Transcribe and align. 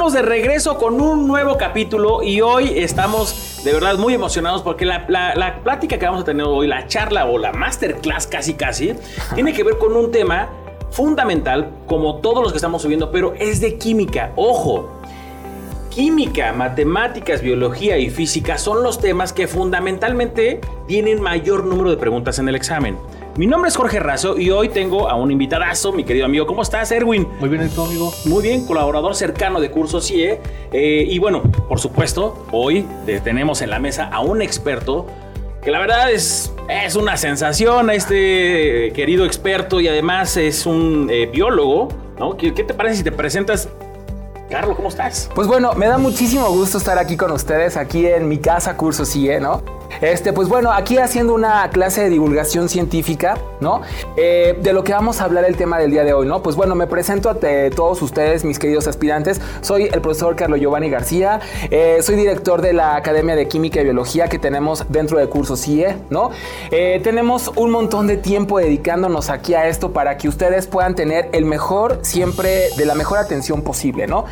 estamos 0.00 0.14
de 0.14 0.22
regreso 0.22 0.78
con 0.78 0.98
un 0.98 1.28
nuevo 1.28 1.58
capítulo 1.58 2.22
y 2.22 2.40
hoy 2.40 2.72
estamos 2.74 3.60
de 3.62 3.70
verdad 3.74 3.98
muy 3.98 4.14
emocionados 4.14 4.62
porque 4.62 4.86
la, 4.86 5.04
la 5.08 5.60
plática 5.62 5.98
que 5.98 6.06
vamos 6.06 6.22
a 6.22 6.24
tener 6.24 6.46
hoy, 6.46 6.66
la 6.66 6.86
charla 6.86 7.26
o 7.26 7.36
la 7.36 7.52
masterclass 7.52 8.26
casi 8.26 8.54
casi, 8.54 8.94
tiene 9.34 9.52
que 9.52 9.62
ver 9.62 9.76
con 9.76 9.94
un 9.94 10.10
tema 10.10 10.48
fundamental 10.90 11.68
como 11.84 12.16
todos 12.20 12.42
los 12.42 12.50
que 12.50 12.56
estamos 12.56 12.80
subiendo, 12.80 13.10
pero 13.10 13.34
es 13.38 13.60
de 13.60 13.76
química. 13.76 14.32
Ojo, 14.36 14.88
química, 15.90 16.54
matemáticas, 16.54 17.42
biología 17.42 17.98
y 17.98 18.08
física 18.08 18.56
son 18.56 18.82
los 18.82 19.00
temas 19.00 19.34
que 19.34 19.48
fundamentalmente 19.48 20.62
tienen 20.86 21.20
mayor 21.20 21.66
número 21.66 21.90
de 21.90 21.98
preguntas 21.98 22.38
en 22.38 22.48
el 22.48 22.54
examen. 22.54 22.96
Mi 23.36 23.46
nombre 23.46 23.68
es 23.68 23.76
Jorge 23.76 24.00
Razo 24.00 24.36
y 24.36 24.50
hoy 24.50 24.68
tengo 24.68 25.08
a 25.08 25.14
un 25.14 25.30
invitadazo, 25.30 25.92
mi 25.92 26.02
querido 26.02 26.26
amigo. 26.26 26.46
¿Cómo 26.46 26.62
estás, 26.62 26.90
Erwin? 26.90 27.28
Muy 27.38 27.48
bien, 27.48 27.64
¿y 27.64 27.68
tú, 27.68 27.82
amigo? 27.84 28.12
Muy 28.24 28.42
bien, 28.42 28.66
colaborador 28.66 29.14
cercano 29.14 29.60
de 29.60 29.70
Curso 29.70 30.00
CIE. 30.00 30.40
Eh, 30.72 31.06
y 31.08 31.18
bueno, 31.20 31.42
por 31.68 31.78
supuesto, 31.78 32.44
hoy 32.50 32.84
tenemos 33.22 33.62
en 33.62 33.70
la 33.70 33.78
mesa 33.78 34.08
a 34.12 34.20
un 34.20 34.42
experto 34.42 35.06
que 35.62 35.70
la 35.70 35.78
verdad 35.78 36.10
es, 36.10 36.52
es 36.68 36.96
una 36.96 37.16
sensación, 37.16 37.90
este 37.90 38.92
querido 38.94 39.24
experto 39.24 39.80
y 39.80 39.86
además 39.86 40.36
es 40.36 40.66
un 40.66 41.08
eh, 41.10 41.26
biólogo, 41.26 41.88
¿no? 42.18 42.36
¿Qué, 42.36 42.52
¿Qué 42.52 42.64
te 42.64 42.74
parece 42.74 42.96
si 42.96 43.04
te 43.04 43.12
presentas 43.12 43.68
Carlos, 44.50 44.74
¿cómo 44.74 44.88
estás? 44.88 45.30
Pues 45.32 45.46
bueno, 45.46 45.74
me 45.74 45.86
da 45.86 45.96
muchísimo 45.96 46.50
gusto 46.50 46.78
estar 46.78 46.98
aquí 46.98 47.16
con 47.16 47.30
ustedes, 47.30 47.76
aquí 47.76 48.06
en 48.06 48.28
mi 48.28 48.38
casa 48.38 48.76
Curso 48.76 49.04
CIE, 49.04 49.38
¿no? 49.38 49.62
Este, 50.00 50.32
pues 50.32 50.48
bueno, 50.48 50.72
aquí 50.72 50.96
haciendo 50.98 51.34
una 51.34 51.68
clase 51.70 52.02
de 52.02 52.08
divulgación 52.08 52.68
científica, 52.68 53.36
¿no? 53.60 53.82
Eh, 54.16 54.58
de 54.62 54.72
lo 54.72 54.82
que 54.82 54.92
vamos 54.92 55.20
a 55.20 55.24
hablar 55.24 55.44
el 55.44 55.56
tema 55.56 55.78
del 55.78 55.90
día 55.90 56.04
de 56.04 56.14
hoy, 56.14 56.26
¿no? 56.26 56.42
Pues 56.42 56.56
bueno, 56.56 56.74
me 56.74 56.86
presento 56.86 57.28
a 57.28 57.36
todos 57.74 58.00
ustedes, 58.00 58.44
mis 58.44 58.58
queridos 58.58 58.86
aspirantes. 58.86 59.40
Soy 59.60 59.84
el 59.84 60.00
profesor 60.00 60.36
Carlos 60.36 60.58
Giovanni 60.58 60.88
García, 60.88 61.40
eh, 61.70 61.98
soy 62.02 62.16
director 62.16 62.62
de 62.62 62.72
la 62.72 62.96
Academia 62.96 63.36
de 63.36 63.46
Química 63.46 63.80
y 63.80 63.84
Biología 63.84 64.28
que 64.28 64.38
tenemos 64.38 64.86
dentro 64.88 65.18
del 65.18 65.28
curso 65.28 65.56
CIE, 65.56 65.96
¿no? 66.08 66.30
Eh, 66.70 67.00
tenemos 67.04 67.50
un 67.56 67.70
montón 67.70 68.06
de 68.06 68.16
tiempo 68.16 68.58
dedicándonos 68.58 69.28
aquí 69.28 69.54
a 69.54 69.68
esto 69.68 69.92
para 69.92 70.16
que 70.16 70.28
ustedes 70.28 70.66
puedan 70.66 70.94
tener 70.94 71.28
el 71.32 71.44
mejor, 71.44 71.98
siempre 72.02 72.70
de 72.76 72.86
la 72.86 72.94
mejor 72.94 73.18
atención 73.18 73.62
posible, 73.62 74.06
¿no? 74.06 74.24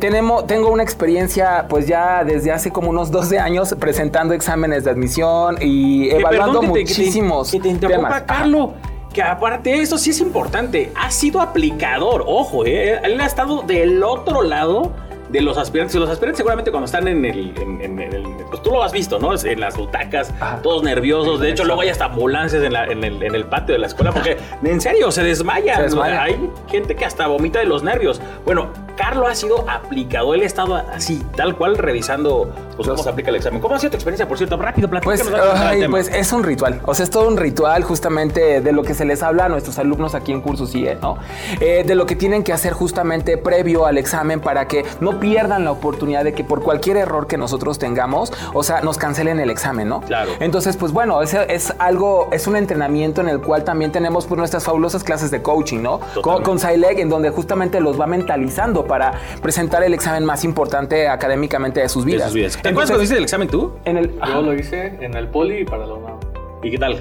tenemos, 0.00 0.46
tengo 0.46 0.68
una 0.68 0.82
experiencia, 0.82 1.66
pues 1.68 1.86
ya 1.86 2.24
desde 2.24 2.52
hace 2.52 2.70
como 2.70 2.90
unos 2.90 3.10
12 3.10 3.38
años 3.38 3.74
presentando 3.78 4.34
exámenes 4.34 4.73
de 4.82 4.90
admisión 4.90 5.56
y 5.60 6.10
evaluando 6.10 6.62
muchísimos 6.62 7.52
que 7.52 7.60
te, 7.60 7.74
temas. 7.74 8.22
Carlos, 8.22 8.70
que 9.12 9.22
aparte 9.22 9.70
de 9.70 9.82
eso 9.82 9.96
sí 9.96 10.10
es 10.10 10.20
importante, 10.20 10.90
ha 10.96 11.10
sido 11.12 11.40
aplicador, 11.40 12.24
ojo, 12.26 12.66
eh, 12.66 12.98
él 13.04 13.20
ha 13.20 13.26
estado 13.26 13.62
del 13.62 14.02
otro 14.02 14.42
lado 14.42 14.92
de 15.34 15.40
los 15.40 15.58
aspirantes. 15.58 15.94
Los 15.96 16.08
aspirantes 16.08 16.38
seguramente 16.38 16.70
cuando 16.70 16.86
están 16.86 17.08
en 17.08 17.24
el, 17.24 17.52
pues 18.48 18.62
tú 18.62 18.70
lo 18.70 18.82
has 18.82 18.92
visto, 18.92 19.18
¿no? 19.18 19.34
En 19.34 19.60
las 19.60 19.76
butacas, 19.76 20.32
todos 20.62 20.82
nerviosos. 20.82 21.40
De 21.40 21.50
hecho, 21.50 21.64
luego 21.64 21.82
hay 21.82 21.88
hasta 21.88 22.06
ambulancias 22.06 22.62
en, 22.62 23.04
el, 23.04 23.44
patio 23.46 23.74
de 23.74 23.80
la 23.80 23.86
escuela 23.86 24.12
porque 24.12 24.36
en 24.62 24.80
serio 24.80 25.10
se 25.10 25.22
desmayan. 25.22 25.90
Se. 25.90 26.00
Hay 26.00 26.50
gente 26.68 26.94
que 26.94 27.04
hasta 27.04 27.26
vomita 27.26 27.58
de 27.58 27.66
los 27.66 27.82
nervios. 27.82 28.20
Bueno, 28.44 28.70
Carlos 28.96 29.28
ha 29.30 29.34
sido 29.34 29.68
aplicado. 29.68 30.34
Él 30.34 30.42
ha 30.42 30.46
estado 30.46 30.76
así, 30.76 31.22
tal 31.36 31.56
cual, 31.56 31.76
revisando 31.76 32.52
pues, 32.76 32.88
cómo 32.88 33.02
se 33.02 33.08
aplica 33.08 33.30
el 33.30 33.36
examen. 33.36 33.60
¿Cómo 33.60 33.74
ha 33.74 33.78
sido 33.78 33.90
tu 33.90 33.96
experiencia, 33.96 34.28
por 34.28 34.38
cierto? 34.38 34.56
Rápido, 34.56 34.88
platícanos. 34.88 35.26
Pues, 35.28 35.88
pues 35.88 36.08
es 36.08 36.32
un 36.32 36.42
ritual. 36.42 36.80
O 36.84 36.94
sea, 36.94 37.04
es 37.04 37.10
todo 37.10 37.28
un 37.28 37.36
ritual 37.36 37.82
justamente 37.82 38.60
de 38.60 38.72
lo 38.72 38.82
que 38.82 38.94
se 38.94 39.04
les 39.04 39.22
habla 39.22 39.46
a 39.46 39.48
nuestros 39.48 39.78
alumnos 39.78 40.14
aquí 40.14 40.32
en 40.32 40.40
Curso 40.40 40.66
CIE, 40.66 40.96
¿no? 40.96 41.18
Eh, 41.60 41.84
de 41.86 41.94
lo 41.94 42.06
que 42.06 42.16
tienen 42.16 42.42
que 42.42 42.52
hacer 42.52 42.72
justamente 42.72 43.36
previo 43.38 43.86
al 43.86 43.98
examen 43.98 44.40
para 44.40 44.66
que 44.68 44.84
no 45.00 45.20
pierdan 45.20 45.64
la 45.64 45.72
oportunidad 45.72 46.24
de 46.24 46.32
que 46.32 46.44
por 46.44 46.62
cualquier 46.62 46.96
error 46.96 47.26
que 47.26 47.36
nosotros 47.36 47.78
tengamos, 47.78 48.32
o 48.52 48.62
sea, 48.62 48.80
nos 48.80 48.98
cancelen 48.98 49.40
el 49.40 49.50
examen, 49.50 49.88
¿no? 49.88 50.00
Claro. 50.00 50.32
Entonces, 50.40 50.76
pues 50.76 50.92
bueno, 50.92 51.22
es, 51.22 51.34
es 51.34 51.72
algo, 51.78 52.28
es 52.32 52.46
un 52.46 52.56
entrenamiento 52.56 53.20
en 53.20 53.28
el 53.28 53.40
cual 53.40 53.64
también 53.64 53.92
tenemos 53.92 54.26
pues, 54.26 54.38
nuestras 54.38 54.64
fabulosas 54.64 55.04
clases 55.04 55.30
de 55.30 55.42
coaching, 55.42 55.80
¿no? 55.80 56.00
Con, 56.22 56.42
con 56.42 56.58
en 56.64 57.08
donde 57.08 57.30
justamente 57.30 57.80
los 57.80 58.00
va 58.00 58.06
mentalizando 58.06 58.83
para 58.86 59.12
presentar 59.42 59.82
el 59.82 59.94
examen 59.94 60.24
más 60.24 60.44
importante 60.44 61.08
académicamente 61.08 61.80
de 61.80 61.88
sus 61.88 62.04
vidas. 62.04 62.32
De 62.32 62.48
sus 62.48 62.58
vidas. 62.62 62.74
cuándo 62.74 62.96
hiciste 62.96 63.16
el 63.16 63.24
examen 63.24 63.48
tú? 63.48 63.72
En 63.84 63.96
el, 63.96 64.18
Yo 64.26 64.42
lo 64.42 64.54
hice 64.54 64.96
en 65.00 65.14
el 65.14 65.28
poli 65.28 65.60
y 65.60 65.64
para 65.64 65.86
la 65.86 65.94
UNAM. 65.94 66.18
¿Y 66.62 66.70
qué 66.70 66.78
tal? 66.78 66.98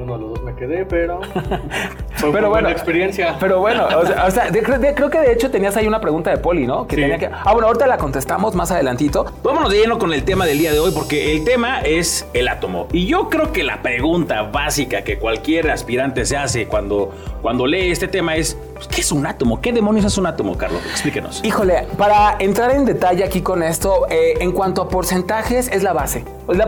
Uno 0.00 0.14
de 0.14 0.20
los 0.20 0.30
dos 0.34 0.42
me 0.42 0.54
quedé, 0.54 0.84
pero 0.84 1.20
fue 2.16 2.32
pero 2.32 2.50
buena 2.50 2.70
experiencia. 2.70 3.36
Pero 3.38 3.60
bueno, 3.60 3.86
o 3.86 4.30
sea, 4.30 4.50
creo 4.50 5.10
que 5.10 5.18
de 5.18 5.32
hecho 5.32 5.50
tenías 5.50 5.76
ahí 5.76 5.86
una 5.86 6.00
pregunta 6.00 6.30
de 6.30 6.38
Poli, 6.38 6.66
¿no? 6.66 6.86
Que 6.86 6.96
tenía 6.96 7.16
que. 7.16 7.26
Ah, 7.26 7.52
bueno, 7.52 7.68
ahorita 7.68 7.86
la 7.86 7.96
contestamos 7.96 8.54
más 8.54 8.70
adelantito. 8.70 9.24
Vámonos 9.42 9.70
de 9.70 9.78
lleno 9.78 9.98
con 9.98 10.12
el 10.12 10.24
tema 10.24 10.46
del 10.46 10.58
día 10.58 10.72
de 10.72 10.80
hoy, 10.80 10.90
porque 10.92 11.32
el 11.32 11.44
tema 11.44 11.80
es 11.80 12.26
el 12.34 12.48
átomo. 12.48 12.88
Y 12.92 13.06
yo 13.06 13.28
creo 13.28 13.52
que 13.52 13.62
la 13.62 13.82
pregunta 13.82 14.42
básica 14.42 15.02
que 15.02 15.18
cualquier 15.18 15.70
aspirante 15.70 16.24
se 16.24 16.36
hace 16.36 16.66
cuando, 16.66 17.14
cuando 17.40 17.66
lee 17.66 17.90
este 17.90 18.08
tema 18.08 18.36
es: 18.36 18.58
¿qué 18.88 19.00
es 19.00 19.12
un 19.12 19.26
átomo? 19.26 19.60
¿Qué 19.60 19.72
demonios 19.72 20.06
es 20.06 20.18
un 20.18 20.26
átomo, 20.26 20.56
Carlos? 20.56 20.80
Explíquenos. 20.90 21.42
Híjole, 21.44 21.86
para 21.96 22.36
entrar 22.38 22.70
en 22.70 22.84
detalle 22.84 23.24
aquí 23.24 23.40
con 23.42 23.62
esto, 23.62 24.06
eh, 24.10 24.34
en 24.40 24.52
cuanto 24.52 24.82
a 24.82 24.88
porcentajes, 24.88 25.68
es 25.68 25.82
la 25.82 25.92
base. 25.92 26.24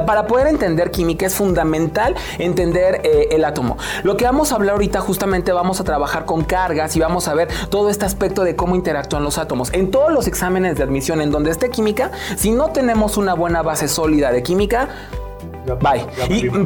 Para 0.06 0.26
poder 0.26 0.46
entender 0.46 0.90
química 0.90 1.26
es 1.26 1.34
fundamental 1.34 2.14
entender 2.38 3.02
eh, 3.04 3.28
el 3.30 3.44
átomo. 3.44 3.76
Lo 4.02 4.16
que 4.16 4.24
vamos 4.24 4.52
a 4.52 4.56
hablar 4.56 4.74
ahorita 4.74 5.00
justamente 5.00 5.52
vamos 5.52 5.80
a 5.80 5.84
trabajar 5.84 6.24
con 6.24 6.44
cargas 6.44 6.96
y 6.96 7.00
vamos 7.00 7.28
a 7.28 7.34
ver 7.34 7.48
todo 7.68 7.90
este 7.90 8.04
aspecto 8.04 8.42
de 8.42 8.56
cómo 8.56 8.74
interactúan 8.74 9.22
los 9.22 9.38
átomos. 9.38 9.72
En 9.72 9.90
todos 9.90 10.12
los 10.12 10.26
exámenes 10.26 10.76
de 10.76 10.82
admisión 10.82 11.20
en 11.20 11.30
donde 11.30 11.50
esté 11.50 11.70
química, 11.70 12.10
si 12.36 12.50
no 12.52 12.70
tenemos 12.70 13.16
una 13.16 13.34
buena 13.34 13.62
base 13.62 13.88
sólida 13.88 14.32
de 14.32 14.42
química, 14.42 14.88
Bye. 15.80 16.06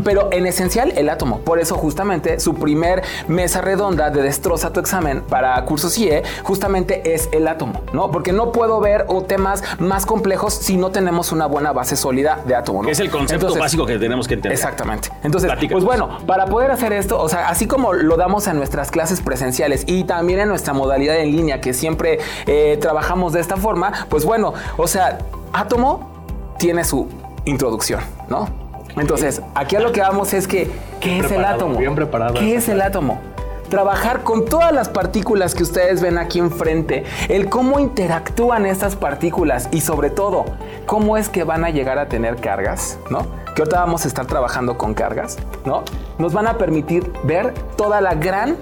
pero 0.04 0.28
en 0.32 0.46
esencial, 0.46 0.92
el 0.96 1.08
átomo. 1.08 1.40
Por 1.40 1.58
eso, 1.58 1.76
justamente, 1.76 2.40
su 2.40 2.54
primer 2.54 3.02
mesa 3.28 3.60
redonda 3.60 4.10
de 4.10 4.22
destroza 4.22 4.72
tu 4.72 4.80
examen 4.80 5.22
para 5.22 5.62
curso 5.64 5.90
CIE, 5.90 6.22
justamente 6.42 7.14
es 7.14 7.28
el 7.32 7.48
átomo, 7.48 7.82
¿no? 7.92 8.10
Porque 8.10 8.32
no 8.32 8.52
puedo 8.52 8.80
ver 8.80 9.06
temas 9.26 9.62
más 9.78 10.06
complejos 10.06 10.54
si 10.54 10.76
no 10.76 10.90
tenemos 10.90 11.32
una 11.32 11.46
buena 11.46 11.72
base 11.72 11.96
sólida 11.96 12.40
de 12.46 12.54
átomo, 12.54 12.82
¿no? 12.82 12.88
es 12.88 13.00
el 13.00 13.10
concepto 13.10 13.54
básico 13.54 13.86
que 13.86 13.98
tenemos 13.98 14.26
que 14.26 14.34
entender. 14.34 14.52
Exactamente. 14.52 15.10
Entonces, 15.22 15.50
pues 15.70 15.84
bueno, 15.84 16.18
para 16.26 16.46
poder 16.46 16.70
hacer 16.70 16.92
esto, 16.92 17.20
o 17.20 17.28
sea, 17.28 17.48
así 17.48 17.66
como 17.66 17.92
lo 17.92 18.16
damos 18.16 18.46
en 18.46 18.56
nuestras 18.56 18.90
clases 18.90 19.20
presenciales 19.20 19.84
y 19.86 20.04
también 20.04 20.40
en 20.40 20.48
nuestra 20.48 20.72
modalidad 20.72 21.18
en 21.18 21.32
línea, 21.32 21.60
que 21.60 21.74
siempre 21.74 22.18
eh, 22.46 22.78
trabajamos 22.80 23.32
de 23.32 23.40
esta 23.40 23.56
forma, 23.56 24.06
pues 24.08 24.24
bueno, 24.24 24.54
o 24.76 24.86
sea, 24.86 25.18
átomo 25.52 26.10
tiene 26.58 26.84
su 26.84 27.08
introducción, 27.44 28.00
¿no? 28.28 28.59
Entonces, 28.96 29.42
aquí 29.54 29.76
a 29.76 29.80
lo 29.80 29.92
que 29.92 30.00
vamos 30.00 30.32
es 30.32 30.46
que, 30.46 30.70
¿qué 31.00 31.18
es 31.18 31.30
el 31.30 31.44
átomo? 31.44 31.78
Bien 31.78 31.94
preparado. 31.94 32.34
¿Qué 32.34 32.56
es 32.56 32.68
el 32.68 32.80
átomo? 32.80 33.20
Trabajar 33.68 34.22
con 34.24 34.46
todas 34.46 34.72
las 34.72 34.88
partículas 34.88 35.54
que 35.54 35.62
ustedes 35.62 36.02
ven 36.02 36.18
aquí 36.18 36.40
enfrente, 36.40 37.04
el 37.28 37.48
cómo 37.48 37.78
interactúan 37.78 38.66
estas 38.66 38.96
partículas 38.96 39.68
y 39.70 39.80
sobre 39.80 40.10
todo, 40.10 40.44
cómo 40.86 41.16
es 41.16 41.28
que 41.28 41.44
van 41.44 41.64
a 41.64 41.70
llegar 41.70 41.98
a 41.98 42.08
tener 42.08 42.36
cargas, 42.36 42.98
¿no? 43.10 43.26
Que 43.54 43.62
ahorita 43.62 43.78
vamos 43.78 44.04
a 44.04 44.08
estar 44.08 44.26
trabajando 44.26 44.76
con 44.76 44.94
cargas, 44.94 45.38
¿no? 45.64 45.84
Nos 46.18 46.32
van 46.32 46.48
a 46.48 46.58
permitir 46.58 47.12
ver 47.22 47.54
toda 47.76 48.00
la 48.00 48.14
gran 48.14 48.56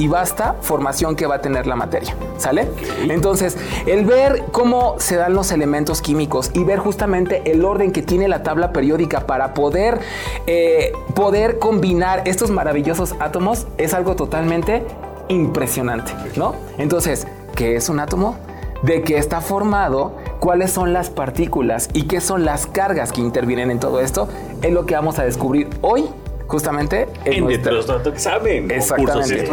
y 0.00 0.08
basta 0.08 0.56
formación 0.62 1.14
que 1.14 1.26
va 1.26 1.34
a 1.36 1.40
tener 1.42 1.66
la 1.66 1.76
materia. 1.76 2.16
¿Sale? 2.38 2.66
Entonces, 3.02 3.58
el 3.84 4.06
ver 4.06 4.44
cómo 4.50 4.94
se 4.98 5.16
dan 5.16 5.34
los 5.34 5.52
elementos 5.52 6.00
químicos 6.00 6.50
y 6.54 6.64
ver 6.64 6.78
justamente 6.78 7.52
el 7.52 7.62
orden 7.66 7.92
que 7.92 8.00
tiene 8.00 8.26
la 8.26 8.42
tabla 8.42 8.72
periódica 8.72 9.26
para 9.26 9.52
poder, 9.52 10.00
eh, 10.46 10.92
poder 11.14 11.58
combinar 11.58 12.22
estos 12.24 12.50
maravillosos 12.50 13.14
átomos 13.20 13.66
es 13.76 13.92
algo 13.92 14.16
totalmente 14.16 14.84
impresionante, 15.28 16.12
¿no? 16.34 16.54
Entonces, 16.78 17.26
¿qué 17.54 17.76
es 17.76 17.90
un 17.90 18.00
átomo? 18.00 18.36
¿De 18.82 19.02
qué 19.02 19.18
está 19.18 19.42
formado? 19.42 20.16
¿Cuáles 20.40 20.70
son 20.72 20.94
las 20.94 21.10
partículas? 21.10 21.90
¿Y 21.92 22.04
qué 22.04 22.22
son 22.22 22.46
las 22.46 22.66
cargas 22.66 23.12
que 23.12 23.20
intervienen 23.20 23.70
en 23.70 23.78
todo 23.78 24.00
esto? 24.00 24.30
Es 24.62 24.72
lo 24.72 24.86
que 24.86 24.94
vamos 24.94 25.18
a 25.18 25.24
descubrir 25.24 25.68
hoy 25.82 26.08
justamente 26.50 27.08
en, 27.24 27.44
nuestro 27.44 28.10
examen. 28.10 28.70
Exactamente. 28.70 29.48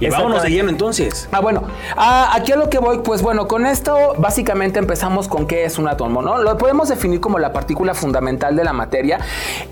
Y 0.00 0.08
vámonos 0.08 0.42
de 0.42 0.50
lleno 0.50 0.68
entonces. 0.68 1.28
Ah, 1.30 1.40
bueno, 1.40 1.62
ah, 1.96 2.32
aquí 2.34 2.50
a 2.52 2.56
lo 2.56 2.68
que 2.68 2.78
voy, 2.78 2.98
pues 2.98 3.22
bueno, 3.22 3.46
con 3.46 3.64
esto 3.64 4.14
básicamente 4.18 4.80
empezamos 4.80 5.28
con 5.28 5.46
qué 5.46 5.64
es 5.64 5.78
un 5.78 5.86
átomo, 5.86 6.22
¿no? 6.22 6.42
Lo 6.42 6.58
podemos 6.58 6.88
definir 6.88 7.20
como 7.20 7.38
la 7.38 7.52
partícula 7.52 7.94
fundamental 7.94 8.56
de 8.56 8.64
la 8.64 8.72
materia. 8.72 9.20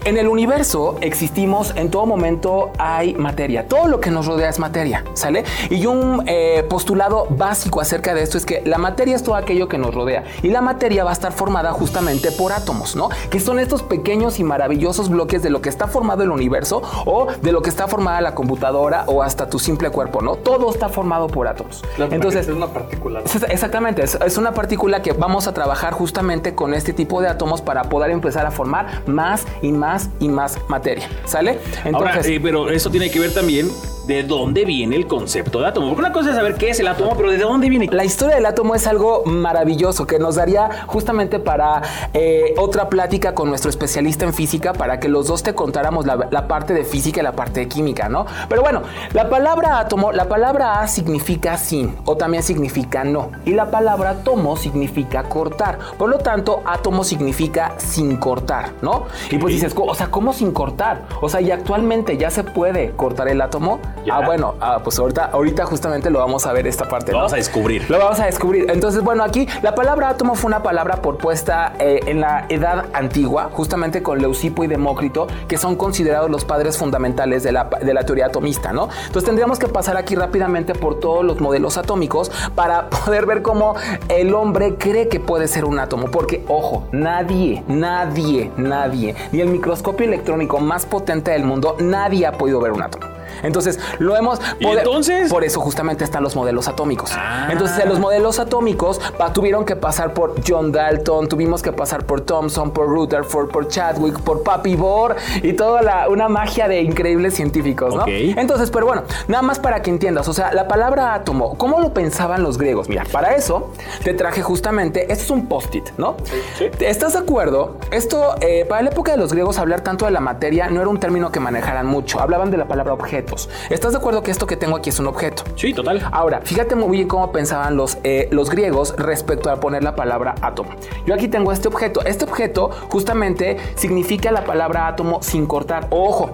En 0.05 0.17
el 0.17 0.29
universo 0.29 0.99
existimos, 1.01 1.73
en 1.75 1.91
todo 1.91 2.07
momento 2.07 2.71
hay 2.79 3.15
materia. 3.15 3.67
Todo 3.67 3.89
lo 3.89 4.01
que 4.01 4.11
nos 4.11 4.27
rodea 4.27 4.49
es 4.49 4.61
materia, 4.61 5.05
¿sale? 5.15 5.45
Y 5.69 5.87
un 5.87 6.23
eh, 6.27 6.65
postulado 6.69 7.27
básico 7.29 7.81
acerca 7.81 8.15
de 8.15 8.23
esto 8.23 8.39
es 8.39 8.47
que 8.47 8.63
la 8.65 8.79
materia 8.79 9.17
es 9.17 9.25
todo 9.25 9.35
aquello 9.35 9.67
que 9.67 9.79
nos 9.79 9.93
rodea. 9.93 10.23
Y 10.43 10.49
la 10.51 10.61
materia 10.61 11.03
va 11.03 11.11
a 11.11 11.15
estar 11.15 11.33
formada 11.33 11.73
justamente 11.73 12.31
por 12.31 12.53
átomos, 12.53 12.95
¿no? 12.95 13.09
Que 13.31 13.41
son 13.41 13.59
estos 13.59 13.83
pequeños 13.83 14.39
y 14.39 14.45
maravillosos 14.45 15.09
bloques 15.09 15.43
de 15.43 15.51
lo 15.51 15.61
que 15.61 15.69
está 15.69 15.89
formado 15.89 16.23
el 16.23 16.31
universo 16.31 16.52
universo 16.53 16.83
o 17.07 17.29
de 17.41 17.53
lo 17.53 17.63
que 17.63 17.71
está 17.71 17.89
formada 17.89 18.21
la 18.21 18.35
computadora 18.35 19.05
o 19.07 19.23
hasta 19.23 19.49
tu 19.49 19.59
simple 19.59 19.91
cuerpo, 19.91 20.21
¿no? 20.21 20.37
Todo 20.37 20.71
está 20.71 20.89
formado 20.89 21.29
por 21.29 21.49
átomos. 21.49 21.83
Entonces, 21.99 22.49
es 22.49 22.55
una 22.55 22.67
partícula. 22.67 23.23
Exactamente, 23.49 24.03
es, 24.03 24.37
una 24.37 24.53
partícula 24.53 25.03
que 25.03 25.13
vamos 25.13 25.47
a 25.47 25.55
trabajar 25.55 25.93
justamente 25.93 26.55
con 26.55 26.75
este 26.75 26.93
tipo 26.93 27.21
de 27.21 27.29
átomos 27.29 27.63
para 27.63 27.85
poder 27.85 28.11
empezar 28.11 28.47
a 28.47 28.51
formar 28.51 29.03
más 29.07 29.47
y 29.63 29.73
más 29.73 30.11
y 30.21 30.29
más 30.29 30.59
materia, 30.69 31.09
¿sale? 31.25 31.59
Entonces, 31.85 32.27
eh, 32.27 32.41
pero 32.43 32.71
eso 32.71 32.91
tiene 32.91 33.11
que 33.11 33.21
ver 33.21 33.33
también 33.33 33.71
de 34.07 34.23
dónde 34.23 34.65
viene 34.65 34.97
el 34.97 35.07
concepto 35.07 35.61
de 35.61 35.67
átomo. 35.67 35.89
Porque 35.89 36.01
una 36.01 36.13
cosa 36.13 36.31
es 36.31 36.37
saber 36.37 36.55
qué 36.55 36.71
es 36.71 36.81
el 36.81 36.89
átomo, 36.89 37.15
pero 37.17 37.31
de 37.31 37.39
dónde 37.39 37.69
viene. 37.69 37.89
La 37.91 38.05
historia 38.05 38.37
del 38.37 38.47
átomo 38.47 38.75
es 38.75 38.87
algo 38.87 39.23
maravilloso 39.25 40.07
que 40.07 40.19
nos 40.19 40.37
daría 40.37 40.85
justamente 40.87 41.39
para 41.39 41.83
eh, 42.13 42.55
otra 42.59 42.89
plática 42.89 43.35
con 43.35 43.49
nuestro 43.49 43.71
especialista 43.71 44.25
en 44.25 44.35
física 44.35 44.73
para 44.73 45.01
que 45.01 45.09
los 45.09 45.27
dos 45.27 45.43
te 45.43 45.55
contáramos 45.55 46.07
la, 46.07 46.29
la, 46.31 46.49
parte 46.49 46.75
de 46.75 46.85
física 46.85 47.21
y 47.21 47.23
la 47.23 47.33
parte 47.33 47.61
de 47.61 47.69
química, 47.69 48.09
¿no? 48.09 48.27
Pero 48.49 48.63
bueno, 48.63 48.83
la 49.13 49.29
palabra 49.29 49.79
átomo, 49.79 50.13
la 50.13 50.29
palabra 50.29 50.81
A 50.81 50.89
significa 50.89 51.57
sin 51.57 51.97
o 52.05 52.17
también 52.17 52.43
significa 52.43 53.05
no. 53.05 53.31
Y 53.45 53.53
la 53.53 53.71
palabra 53.71 54.23
tomo 54.25 54.57
significa 54.57 55.25
cortar. 55.25 55.79
Por 55.99 56.11
lo 56.11 56.19
tanto, 56.19 56.63
átomo 56.65 57.05
significa 57.05 57.75
sin 57.79 58.17
cortar, 58.17 58.73
¿no? 58.83 59.07
Y 59.31 59.39
pues 59.39 59.55
dices, 59.55 59.75
o 59.77 59.95
sea, 59.95 60.09
¿cómo 60.09 60.33
sin 60.33 60.53
cortar? 60.53 61.03
O 61.21 61.29
sea, 61.29 61.41
y 61.41 61.51
actualmente 61.51 62.17
ya 62.17 62.31
se 62.31 62.45
puede 62.45 62.91
cortar 62.93 63.29
el 63.29 63.41
átomo. 63.41 63.81
Ah, 64.11 64.23
bueno, 64.25 64.55
ah, 64.61 64.81
pues 64.83 64.99
ahorita, 64.99 65.27
ahorita 65.27 65.65
justamente 65.65 66.11
lo 66.11 66.19
vamos 66.19 66.47
a 66.47 66.53
ver 66.53 66.67
esta 66.67 66.89
parte. 66.89 67.13
Lo 67.13 67.19
vamos 67.19 67.33
a 67.33 67.37
descubrir. 67.37 67.89
Lo 67.89 67.99
vamos 67.99 68.19
a 68.21 68.27
descubrir. 68.27 68.71
Entonces, 68.71 69.03
bueno, 69.03 69.23
aquí 69.23 69.47
la 69.63 69.75
palabra 69.75 70.09
átomo 70.09 70.35
fue 70.35 70.49
una 70.49 70.63
palabra 70.63 70.97
propuesta 70.97 71.75
eh, 71.79 72.01
en 72.07 72.21
la 72.21 72.47
edad 72.49 72.87
antigua, 72.93 73.51
justamente 73.53 74.03
con 74.03 74.21
Leucipo 74.21 74.65
y 74.65 74.67
Demócrito, 74.67 75.27
que 75.49 75.57
son 75.57 75.77
considerados 75.77 76.31
los 76.31 76.45
padres 76.45 76.77
fundamentales 76.77 77.43
de 77.43 77.53
la, 77.53 77.65
de 77.65 77.95
la 77.95 78.05
teoría 78.05 78.27
atomista, 78.27 78.73
¿no? 78.73 78.89
Entonces 79.07 79.25
tendríamos 79.25 79.59
que 79.59 79.69
pasar 79.69 79.97
aquí 79.97 80.15
rápidamente 80.15 80.75
por 80.75 80.99
todos 80.99 81.25
los 81.25 81.41
modelos 81.41 81.77
atómicos 81.79 82.31
para 82.55 82.91
poder 83.05 83.27
ver 83.27 83.43
cómo 83.43 83.75
el 84.09 84.35
hombre 84.35 84.77
cree 84.77 85.09
que 85.09 85.21
puede 85.21 85.49
ser 85.49 85.65
un 85.65 85.79
átomo. 85.79 86.11
Porque, 86.11 86.45
ojo, 86.49 86.85
nadie, 86.93 87.63
nadie, 87.69 88.51
nadie, 88.57 89.15
ni 89.31 89.41
el 89.41 89.49
microscopio 89.49 90.07
electrónico 90.07 90.59
más 90.61 90.87
potente 90.87 91.31
del 91.31 91.45
mundo, 91.45 91.77
nadie 91.79 92.27
ha 92.27 92.33
podido 92.33 92.61
ver 92.61 92.73
un 92.73 92.83
átomo. 92.83 93.12
Entonces, 93.43 93.79
lo 93.99 94.17
hemos... 94.17 94.41
entonces? 94.61 95.31
Por 95.31 95.45
eso 95.45 95.61
justamente 95.61 96.05
están 96.05 96.23
los 96.23 96.37
modelos 96.37 96.69
atómicos. 96.69 97.13
Ah. 97.15 97.49
Entonces, 97.51 97.85
los 97.87 97.99
modelos 97.99 98.39
atómicos 98.39 99.01
tuvieron 99.33 99.65
que 99.65 99.77
pasar 99.77 100.15
por 100.15 100.35
John 100.47 100.73
Dalton, 100.73 101.29
tuvimos 101.29 101.63
que 101.63 101.73
pasar 101.73 102.05
por 102.05 102.23
Thomson, 102.23 102.73
por 102.73 102.89
Rutherford, 102.89 103.51
por 103.51 103.69
Chadwick, 103.69 104.21
por 104.21 104.43
Papi 104.43 104.77
Bohr 104.77 105.17
y 105.43 105.53
toda 105.53 105.83
la, 105.83 106.09
una 106.09 106.29
magia 106.29 106.69
de 106.69 106.83
increíbles 106.83 107.35
científicos, 107.35 107.95
¿no? 107.95 108.05
Entonces, 108.07 108.71
pero 108.71 108.87
bueno, 108.87 109.03
nada 109.29 109.43
más 109.43 109.59
para 109.59 109.83
que 109.83 109.91
entiendas, 109.91 110.29
o 110.29 110.33
sea, 110.33 110.53
la 110.53 110.69
palabra 110.69 111.15
átomo, 111.15 111.57
¿cómo 111.57 111.81
lo 111.81 111.95
pensaban 111.95 112.43
los 112.43 112.59
griegos? 112.59 112.89
Mira, 112.89 113.05
para 113.11 113.35
eso 113.35 113.71
te 114.05 114.15
traje 114.15 114.43
justamente, 114.43 115.13
esto 115.13 115.25
es 115.25 115.31
un 115.31 115.47
post-it, 115.47 115.91
¿no? 115.97 116.17
Sí. 116.59 116.67
¿Estás 116.81 117.13
de 117.15 117.21
acuerdo? 117.21 117.77
Esto, 117.91 118.35
eh, 118.41 118.65
para 118.69 118.83
la 118.83 118.91
época 118.91 119.13
de 119.13 119.19
los 119.19 119.33
griegos, 119.33 119.59
hablar 119.59 119.83
tanto 119.83 120.05
de 120.05 120.11
la 120.11 120.21
materia 120.21 120.69
no 120.69 120.81
era 120.81 120.89
un 120.89 120.99
término 120.99 121.31
que 121.31 121.41
manejaran 121.41 121.87
mucho, 121.87 122.21
hablaban 122.21 122.51
de 122.51 122.57
la 122.57 122.67
palabra 122.67 122.93
objeto. 122.93 123.22
¿Estás 123.71 123.93
de 123.93 123.99
acuerdo 123.99 124.23
que 124.23 124.31
esto 124.31 124.47
que 124.47 124.57
tengo 124.57 124.77
aquí 124.77 124.91
es 124.91 124.99
un 124.99 125.07
objeto? 125.07 125.45
Sí, 125.57 125.73
total. 125.73 126.09
Ahora, 126.13 126.41
fíjate 126.43 126.75
muy 126.75 126.97
bien 126.97 127.09
cómo 127.09 127.33
pensaban 127.33 127.77
los, 127.77 127.99
eh, 128.05 128.29
los 128.31 128.51
griegos 128.51 128.95
respecto 128.97 129.51
a 129.51 129.61
poner 129.61 129.83
la 129.83 129.95
palabra 129.95 130.35
átomo. 130.41 130.71
Yo 131.07 131.15
aquí 131.15 131.29
tengo 131.29 131.53
este 131.53 131.69
objeto. 131.69 132.05
Este 132.05 132.25
objeto 132.25 132.71
justamente 132.89 133.57
significa 133.75 134.31
la 134.31 134.45
palabra 134.45 134.87
átomo 134.89 135.23
sin 135.23 135.47
cortar. 135.47 135.87
Ojo, 135.91 136.31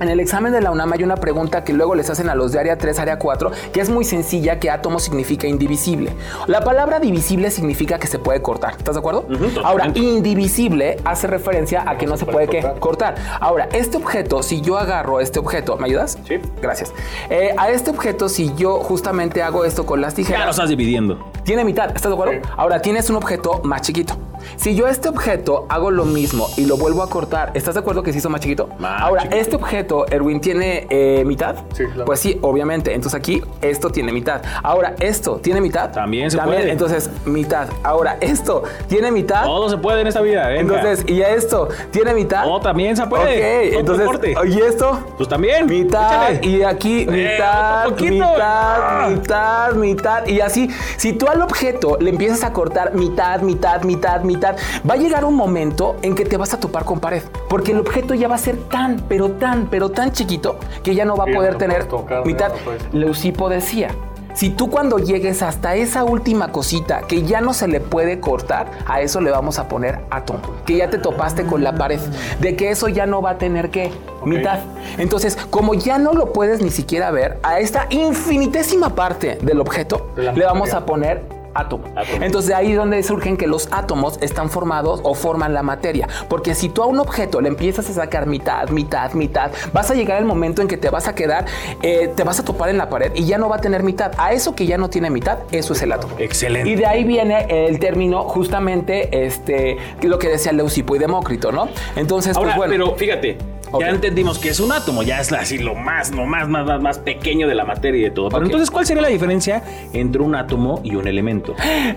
en 0.00 0.08
el 0.08 0.20
examen 0.20 0.52
de 0.52 0.60
la 0.60 0.70
UNAM 0.70 0.92
hay 0.92 1.02
una 1.02 1.16
pregunta 1.16 1.64
que 1.64 1.72
luego 1.72 1.94
les 1.94 2.08
hacen 2.10 2.28
a 2.28 2.34
los 2.34 2.52
de 2.52 2.60
área 2.60 2.78
3, 2.78 2.98
área 2.98 3.18
4, 3.18 3.50
que 3.72 3.80
es 3.80 3.90
muy 3.90 4.04
sencilla, 4.04 4.58
que 4.60 4.70
átomo 4.70 4.98
significa 4.98 5.46
indivisible. 5.46 6.12
La 6.46 6.60
palabra 6.60 7.00
divisible 7.00 7.50
significa 7.50 7.98
que 7.98 8.06
se 8.06 8.18
puede 8.18 8.40
cortar. 8.42 8.74
¿Estás 8.78 8.94
de 8.94 9.00
acuerdo? 9.00 9.26
Ahora, 9.64 9.90
indivisible 9.94 10.98
hace 11.04 11.26
referencia 11.26 11.84
a 11.88 11.98
que 11.98 12.06
no 12.06 12.16
se, 12.16 12.26
puede, 12.26 12.48
cortar. 12.78 13.16
Ahora, 13.40 13.68
este 13.72 13.96
objeto, 13.96 14.42
si 14.42 14.60
yo 14.60 14.78
agarro 14.78 15.20
este 15.20 15.38
objeto, 15.38 15.76
¿me 15.76 15.86
ayudas? 15.86 16.18
Sí. 16.26 16.38
Gracias. 16.60 16.92
Eh, 17.30 17.54
a 17.56 17.70
este 17.70 17.90
objeto, 17.90 18.28
si 18.28 18.54
yo 18.54 18.80
justamente 18.80 19.42
hago 19.42 19.64
esto 19.64 19.86
con 19.86 20.00
las 20.00 20.14
tijeras... 20.14 20.40
Ya 20.40 20.44
lo 20.44 20.50
estás 20.52 20.68
dividiendo. 20.68 21.30
Tiene 21.44 21.64
mitad, 21.64 21.86
¿estás 21.86 22.10
de 22.10 22.12
acuerdo? 22.12 22.48
Ahora, 22.56 22.80
tienes 22.82 23.10
un 23.10 23.16
objeto 23.16 23.60
más 23.64 23.82
chiquito. 23.82 24.16
Si 24.56 24.74
yo 24.74 24.86
a 24.86 24.90
este 24.90 25.08
objeto 25.08 25.66
hago 25.68 25.90
lo 25.90 26.04
mismo 26.04 26.48
y 26.56 26.66
lo 26.66 26.76
vuelvo 26.76 27.02
a 27.02 27.08
cortar, 27.08 27.52
¿estás 27.54 27.74
de 27.74 27.80
acuerdo 27.80 28.02
que 28.02 28.12
se 28.12 28.18
hizo 28.18 28.28
más 28.28 28.40
chiquito? 28.40 28.68
Ahora, 28.82 29.24
este 29.30 29.56
objeto, 29.56 29.87
Erwin, 30.10 30.40
¿tiene 30.40 30.86
eh, 30.90 31.24
mitad? 31.24 31.56
Sí, 31.72 31.84
claro. 31.86 32.04
Pues 32.04 32.20
sí, 32.20 32.38
obviamente. 32.42 32.94
Entonces 32.94 33.18
aquí 33.18 33.42
esto 33.60 33.90
tiene 33.90 34.12
mitad. 34.12 34.42
Ahora, 34.62 34.94
¿esto 35.00 35.36
tiene 35.36 35.60
mitad? 35.60 35.90
También 35.90 36.30
se 36.30 36.36
También, 36.36 36.60
puede. 36.62 36.72
Entonces, 36.72 37.10
mitad. 37.24 37.68
Ahora, 37.82 38.18
¿esto 38.20 38.62
tiene 38.88 39.10
mitad? 39.10 39.44
Todo 39.44 39.68
se 39.68 39.78
puede 39.78 40.00
en 40.02 40.06
esta 40.06 40.20
vida. 40.20 40.54
Entonces, 40.54 41.04
¿y 41.06 41.22
esto 41.22 41.68
tiene 41.90 42.14
mitad? 42.14 42.44
No, 42.44 42.60
también 42.60 42.96
se 42.96 43.06
puede. 43.06 43.68
Ok, 43.68 43.74
entonces, 43.78 44.08
¿y 44.46 44.60
esto? 44.60 44.98
Pues 45.16 45.28
también. 45.28 45.66
Mitad. 45.66 46.42
Y 46.42 46.62
aquí, 46.62 47.02
eh, 47.02 47.06
mitad, 47.06 47.90
mitad, 47.98 49.08
mitad, 49.10 49.72
mitad. 49.74 50.26
Y 50.26 50.40
así, 50.40 50.68
si 50.96 51.12
tú 51.12 51.26
al 51.28 51.40
objeto 51.42 51.96
le 52.00 52.10
empiezas 52.10 52.44
a 52.44 52.52
cortar 52.52 52.94
mitad, 52.94 53.40
mitad, 53.40 53.82
mitad, 53.82 54.22
mitad, 54.22 54.56
va 54.88 54.94
a 54.94 54.96
llegar 54.96 55.24
un 55.24 55.34
momento 55.34 55.96
en 56.02 56.14
que 56.14 56.24
te 56.24 56.36
vas 56.36 56.52
a 56.54 56.60
topar 56.60 56.84
con 56.84 57.00
pared, 57.00 57.22
porque 57.48 57.72
el 57.72 57.78
objeto 57.78 58.14
ya 58.14 58.28
va 58.28 58.34
a 58.34 58.38
ser 58.38 58.56
tan, 58.56 59.00
pero 59.08 59.30
tan, 59.30 59.68
pero 59.70 59.77
tan 59.90 60.12
chiquito 60.12 60.58
que 60.82 60.94
ya 60.94 61.04
no 61.04 61.16
va 61.16 61.24
a 61.24 61.34
poder 61.34 61.56
tener 61.56 61.86
mitad. 62.24 62.52
Leucipo 62.92 63.48
decía, 63.48 63.90
si 64.34 64.50
tú 64.50 64.70
cuando 64.70 64.98
llegues 64.98 65.42
hasta 65.42 65.74
esa 65.74 66.04
última 66.04 66.52
cosita 66.52 67.00
que 67.00 67.22
ya 67.22 67.40
no 67.40 67.52
se 67.52 67.66
le 67.66 67.80
puede 67.80 68.20
cortar, 68.20 68.70
a 68.86 69.00
eso 69.00 69.20
le 69.20 69.32
vamos 69.32 69.58
a 69.58 69.66
poner 69.66 69.98
átomo, 70.10 70.40
que 70.64 70.76
ya 70.76 70.88
te 70.90 70.98
topaste 70.98 71.44
con 71.44 71.64
la 71.64 71.74
pared, 71.74 71.98
de 72.40 72.54
que 72.54 72.70
eso 72.70 72.88
ya 72.88 73.04
no 73.06 73.20
va 73.20 73.30
a 73.30 73.38
tener 73.38 73.70
que 73.70 73.90
mitad. 74.24 74.60
Entonces, 74.98 75.36
como 75.50 75.74
ya 75.74 75.98
no 75.98 76.12
lo 76.12 76.32
puedes 76.32 76.62
ni 76.62 76.70
siquiera 76.70 77.10
ver, 77.10 77.38
a 77.42 77.58
esta 77.58 77.86
infinitésima 77.90 78.94
parte 78.94 79.38
del 79.42 79.60
objeto 79.60 80.10
le 80.16 80.44
vamos 80.44 80.72
a 80.72 80.86
poner 80.86 81.37
átomo. 81.58 81.84
Entonces 82.20 82.54
ahí 82.54 82.72
es 82.72 82.76
donde 82.76 83.02
surgen 83.02 83.36
que 83.36 83.46
los 83.46 83.68
átomos 83.72 84.18
están 84.20 84.50
formados 84.50 85.00
o 85.02 85.14
forman 85.14 85.54
la 85.54 85.62
materia. 85.62 86.08
Porque 86.28 86.54
si 86.54 86.68
tú 86.68 86.82
a 86.82 86.86
un 86.86 86.98
objeto 86.98 87.40
le 87.40 87.48
empiezas 87.48 87.88
a 87.90 87.92
sacar 87.92 88.26
mitad, 88.26 88.68
mitad, 88.68 89.12
mitad, 89.12 89.50
vas 89.72 89.90
a 89.90 89.94
llegar 89.94 90.18
el 90.18 90.24
momento 90.24 90.62
en 90.62 90.68
que 90.68 90.76
te 90.76 90.90
vas 90.90 91.08
a 91.08 91.14
quedar, 91.14 91.46
eh, 91.82 92.12
te 92.14 92.24
vas 92.24 92.38
a 92.40 92.44
topar 92.44 92.70
en 92.70 92.78
la 92.78 92.88
pared 92.88 93.12
y 93.14 93.24
ya 93.24 93.38
no 93.38 93.48
va 93.48 93.56
a 93.56 93.60
tener 93.60 93.82
mitad. 93.82 94.12
A 94.18 94.32
eso 94.32 94.54
que 94.54 94.66
ya 94.66 94.78
no 94.78 94.90
tiene 94.90 95.10
mitad, 95.10 95.38
eso 95.52 95.72
es 95.72 95.82
el 95.82 95.92
átomo. 95.92 96.14
Excelente. 96.18 96.68
Y 96.68 96.74
de 96.74 96.86
ahí 96.86 97.04
viene 97.04 97.46
el 97.48 97.78
término 97.78 98.22
justamente 98.24 99.26
este, 99.26 99.76
lo 100.02 100.18
que 100.18 100.28
decía 100.28 100.52
Leucipo 100.52 100.96
y 100.96 100.98
Demócrito, 100.98 101.52
¿no? 101.52 101.68
Entonces, 101.96 102.36
pues 102.36 102.56
bueno. 102.56 102.72
Pero 102.72 102.96
fíjate, 102.96 103.38
ya 103.80 103.88
entendimos 103.88 104.38
que 104.38 104.50
es 104.50 104.60
un 104.60 104.72
átomo, 104.72 105.02
ya 105.02 105.20
es 105.20 105.32
así 105.32 105.58
lo 105.58 105.74
más, 105.74 106.10
lo 106.10 106.24
más, 106.24 106.48
más, 106.48 106.80
más, 106.80 106.98
pequeño 106.98 107.46
de 107.46 107.54
la 107.54 107.64
materia 107.64 108.00
y 108.00 108.04
de 108.04 108.10
todo. 108.10 108.28
Pero 108.28 108.44
entonces, 108.44 108.70
¿cuál 108.70 108.86
sería 108.86 109.02
la 109.02 109.08
diferencia 109.08 109.62
entre 109.92 110.22
un 110.22 110.34
átomo 110.34 110.80
y 110.82 110.96
un 110.96 111.06
elemento? 111.06 111.54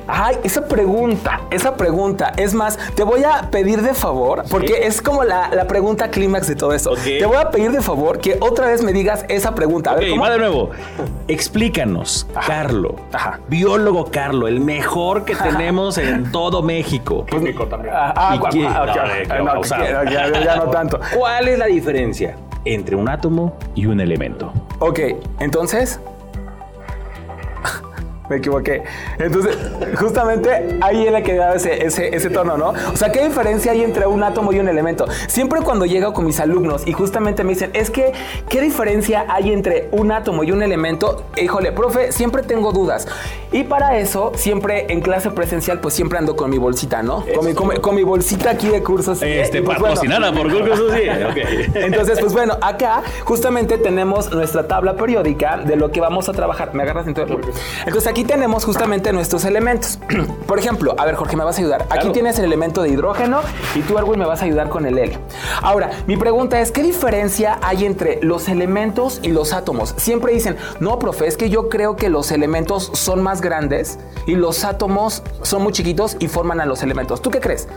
Ay, 0.08 0.38
esa 0.44 0.68
pregunta, 0.68 1.42
esa 1.50 1.75
pregunta. 1.75 2.34
Es 2.38 2.54
más, 2.54 2.78
te 2.96 3.04
voy 3.04 3.24
a 3.24 3.50
pedir 3.50 3.82
de 3.82 3.94
favor, 3.94 4.44
porque 4.50 4.86
es 4.86 5.01
como 5.01 5.24
la, 5.24 5.50
pregunta 5.68 6.10
clímax 6.10 6.48
de 6.48 6.56
todo 6.56 6.74
esto. 6.74 6.96
Te 6.96 7.25
voy 7.25 7.38
a 7.38 7.50
pedir 7.50 7.72
de 7.72 7.82
favor 7.82 8.20
que 8.20 8.38
otra 8.40 8.68
vez 8.68 8.84
me 8.84 8.94
digas 8.94 9.25
esa 9.30 9.56
pregunta. 9.56 9.92
A 9.92 9.96
ver, 9.96 10.10
¿cómo? 10.10 10.30
de 10.30 10.38
nuevo. 10.38 10.72
Explícanos, 11.28 12.28
Carlo, 12.46 12.96
biólogo 13.48 14.06
Carlo, 14.12 14.48
el 14.48 14.60
mejor 14.60 15.25
que 15.25 15.36
tenemos 15.36 15.98
en 15.98 16.32
todo 16.32 16.62
México. 16.62 17.25
Químico 17.25 17.66
también. 17.68 17.94
Ah, 17.96 18.40
ya 20.12 20.56
no 20.58 20.70
tanto. 20.70 21.00
¿Cuál 21.18 21.48
es 21.48 21.61
la 21.62 21.68
diferencia 21.68 22.36
entre 22.65 22.96
un 22.96 23.08
átomo 23.08 23.56
y 23.75 23.86
un 23.86 24.01
elemento? 24.01 24.51
Ok, 24.80 25.00
entonces 25.39 26.00
me 28.32 28.38
equivoqué. 28.38 28.84
Entonces, 29.20 29.58
justamente 30.00 30.78
ahí 30.82 31.10
le 31.10 31.22
quedaba 31.22 31.56
ese, 31.56 31.86
ese, 31.86 32.16
ese 32.16 32.30
tono, 32.30 32.58
¿no? 32.58 32.74
O 32.94 32.96
sea, 32.96 33.12
¿qué 33.12 33.24
diferencia 33.24 33.74
hay 33.74 33.84
entre 33.84 34.08
un 34.08 34.24
átomo 34.24 34.54
y 34.54 34.60
un 34.60 34.70
elemento? 34.70 35.06
Siempre 35.28 35.62
cuando 35.62 35.86
llego 35.86 36.14
con 36.14 36.26
mis 36.26 36.40
alumnos 36.40 36.88
y 36.88 36.94
justamente 36.94 37.44
me 37.44 37.50
dicen, 37.52 37.72
es 37.74 37.92
que, 37.92 38.14
¿qué 38.50 38.62
diferencia 38.62 39.26
hay 39.28 39.52
entre 39.52 39.90
un 39.92 40.12
átomo 40.12 40.44
y 40.44 40.52
un 40.52 40.64
elemento? 40.64 41.26
Híjole, 41.36 41.74
profe, 41.74 42.12
siempre 42.14 42.42
tengo 42.42 42.72
dudas. 42.72 43.08
Y 43.52 43.64
para 43.64 43.98
eso, 43.98 44.32
siempre 44.36 44.86
en 44.90 45.02
clase 45.02 45.30
presencial, 45.32 45.82
pues 45.82 45.94
siempre 45.94 46.18
ando 46.18 46.38
con 46.38 46.50
mi 46.50 46.58
bolsita, 46.58 47.04
¿no? 47.04 47.26
Con 47.36 47.46
mi, 47.46 47.54
con, 47.54 47.96
mi, 47.96 48.04
bolsita 48.04 48.52
aquí 48.52 48.70
de 48.70 48.82
cursos. 48.82 49.22
Este, 49.22 49.62
pues, 49.62 49.78
patrocinada 49.78 50.32
por 50.32 50.50
cursos, 50.50 50.94
sí. 50.94 51.02
Entonces, 51.76 52.20
pues 52.22 52.32
bueno, 52.32 52.58
acá 52.62 53.04
justamente 53.26 53.78
tenemos 53.78 54.32
nuestra 54.32 54.68
tabla 54.68 54.96
periódica 54.96 55.58
de 55.58 55.76
lo 55.76 55.92
que 55.92 56.00
vamos 56.00 56.30
a 56.30 56.32
trabajar. 56.32 56.74
¿Me 56.74 56.84
agarras 56.84 57.08
entonces? 57.08 57.38
Entonces 57.86 58.10
aquí 58.10 58.21
aquí 58.22 58.28
tenemos 58.28 58.66
justamente 58.66 59.12
nuestros 59.13 59.46
elementos. 59.46 59.98
Por 60.48 60.60
ejemplo, 60.60 60.94
a 60.96 61.06
ver, 61.06 61.16
Jorge, 61.16 61.36
me 61.36 61.44
vas 61.44 61.58
a 61.58 61.62
ayudar. 61.62 61.88
Aquí 61.90 62.10
tienes 62.10 62.38
el 62.38 62.46
elemento 62.46 62.84
de 62.84 62.90
hidrógeno 62.90 63.42
y 63.74 63.80
tú, 63.82 63.98
Erwin, 63.98 64.20
me 64.20 64.28
vas 64.28 64.44
a 64.44 64.46
ayudar 64.46 64.70
con 64.70 64.86
el 64.86 65.00
helio. 65.00 65.18
Ahora, 65.63 65.90
mi 66.06 66.18
pregunta 66.18 66.60
es, 66.60 66.72
¿qué 66.72 66.84
diferencia 66.84 67.58
hay 67.63 67.84
entre 67.84 68.20
los 68.22 68.48
elementos 68.48 69.22
y 69.24 69.30
los 69.30 69.54
átomos? 69.54 69.96
Siempre 69.98 70.34
dicen, 70.34 70.56
no, 70.80 71.00
profe, 71.00 71.25
es 71.25 71.36
que 71.36 71.50
yo 71.50 71.68
creo 71.68 71.96
que 71.96 72.10
los 72.10 72.32
elementos 72.32 72.92
son 72.94 73.24
más 73.24 73.42
grandes 73.42 73.98
y 74.28 74.36
los 74.36 74.66
átomos 74.66 75.24
son 75.42 75.63
muy 75.63 75.74
chiquitos 75.74 76.16
y 76.20 76.28
forman 76.28 76.62
a 76.62 76.68
los 76.68 76.84
elementos. 76.84 77.24
¿Tú 77.24 77.32
qué 77.32 77.40
crees? 77.40 77.68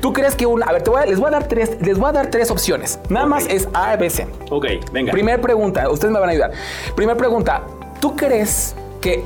¿Tú 0.00 0.14
crees 0.14 0.34
que 0.34 0.46
un... 0.46 0.62
A 0.62 0.72
ver, 0.72 0.82
les, 1.08 1.20
voy 1.20 1.28
a 1.28 1.32
dar 1.32 1.46
tres, 1.46 1.76
les 1.82 1.98
voy 1.98 2.08
a 2.08 2.12
dar 2.12 2.30
tres 2.30 2.50
opciones. 2.50 2.98
Nada 3.10 3.26
más 3.26 3.46
es 3.48 3.68
A, 3.74 3.96
B, 3.96 4.08
C. 4.08 4.26
Ok, 4.48 4.64
venga. 4.92 5.12
Primer 5.12 5.42
pregunta, 5.42 5.90
ustedes 5.90 6.10
me 6.10 6.20
van 6.20 6.30
a 6.30 6.32
ayudar. 6.32 6.52
Primer 6.96 7.18
pregunta, 7.18 7.64
¿tú 8.00 8.16
crees 8.16 8.74
que 9.02 9.24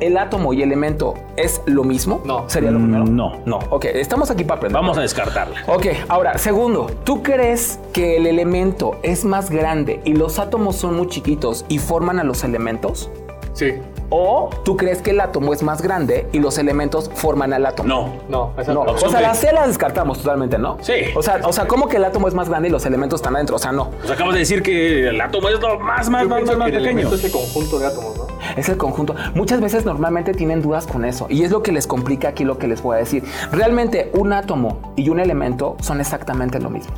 el 0.00 0.16
átomo 0.16 0.52
y 0.52 0.62
elemento 0.62 1.14
es 1.36 1.60
lo 1.66 1.84
mismo? 1.84 2.20
No. 2.24 2.48
¿Sería 2.48 2.70
lo 2.70 2.78
primero? 2.78 3.04
No. 3.04 3.40
No, 3.44 3.58
ok, 3.70 3.84
estamos 3.86 4.30
aquí 4.30 4.44
para 4.44 4.58
aprender. 4.58 4.80
Vamos 4.80 4.98
a 4.98 5.02
descartarla. 5.02 5.62
Ok, 5.66 5.86
ahora, 6.08 6.38
segundo, 6.38 6.90
¿tú 7.04 7.22
crees 7.22 7.78
que 7.92 8.16
el 8.16 8.26
elemento 8.26 8.98
es 9.02 9.24
más 9.24 9.50
grande 9.50 10.00
y 10.04 10.14
los 10.14 10.38
átomos 10.38 10.76
son 10.76 10.96
muy 10.96 11.08
chiquitos 11.08 11.64
y 11.68 11.78
forman 11.78 12.18
a 12.18 12.24
los 12.24 12.44
elementos? 12.44 13.10
Sí. 13.52 13.74
¿O 14.12 14.50
tú 14.64 14.76
crees 14.76 15.02
que 15.02 15.10
el 15.10 15.20
átomo 15.20 15.52
es 15.52 15.62
más 15.62 15.82
grande 15.82 16.26
y 16.32 16.40
los 16.40 16.58
elementos 16.58 17.10
forman 17.14 17.52
al 17.52 17.64
átomo? 17.64 17.88
No. 17.88 18.12
No, 18.28 18.60
esa 18.60 18.72
No, 18.74 18.80
o 18.82 18.98
sea, 18.98 19.20
la 19.20 19.34
C 19.34 19.52
la 19.52 19.66
descartamos 19.68 20.18
totalmente, 20.18 20.58
¿no? 20.58 20.78
Sí. 20.80 20.94
O 21.14 21.22
sea, 21.22 21.40
o 21.44 21.52
sea, 21.52 21.66
¿cómo 21.68 21.88
que 21.88 21.98
el 21.98 22.04
átomo 22.04 22.26
es 22.26 22.34
más 22.34 22.48
grande 22.48 22.68
y 22.68 22.72
los 22.72 22.84
elementos 22.86 23.20
están 23.20 23.36
adentro? 23.36 23.54
O 23.56 23.58
sea, 23.60 23.70
no. 23.70 23.90
Pues 23.90 24.10
acabas 24.10 24.34
de 24.34 24.40
decir 24.40 24.62
que 24.62 25.08
el 25.08 25.20
átomo 25.20 25.48
es 25.48 25.60
lo 25.60 25.78
más, 25.78 26.08
más, 26.10 26.22
Yo 26.24 26.28
más, 26.28 26.42
más, 26.42 26.56
más 26.56 26.70
que 26.70 26.76
el 26.76 26.82
pequeño. 26.82 27.00
elemento 27.00 27.14
es 27.14 27.24
el 27.24 27.30
conjunto 27.30 27.78
de 27.78 27.86
átomos, 27.86 28.16
¿no? 28.16 28.26
Es 28.56 28.68
el 28.68 28.76
conjunto. 28.76 29.14
Muchas 29.34 29.60
veces 29.60 29.84
normalmente 29.84 30.32
tienen 30.34 30.62
dudas 30.62 30.86
con 30.86 31.04
eso 31.04 31.26
y 31.28 31.42
es 31.44 31.50
lo 31.50 31.62
que 31.62 31.72
les 31.72 31.86
complica 31.86 32.28
aquí 32.28 32.44
lo 32.44 32.58
que 32.58 32.66
les 32.68 32.82
voy 32.82 32.96
a 32.96 32.98
decir. 32.98 33.24
Realmente 33.52 34.10
un 34.14 34.32
átomo 34.32 34.92
y 34.96 35.08
un 35.10 35.20
elemento 35.20 35.76
son 35.80 36.00
exactamente 36.00 36.58
lo 36.60 36.70
mismo. 36.70 36.92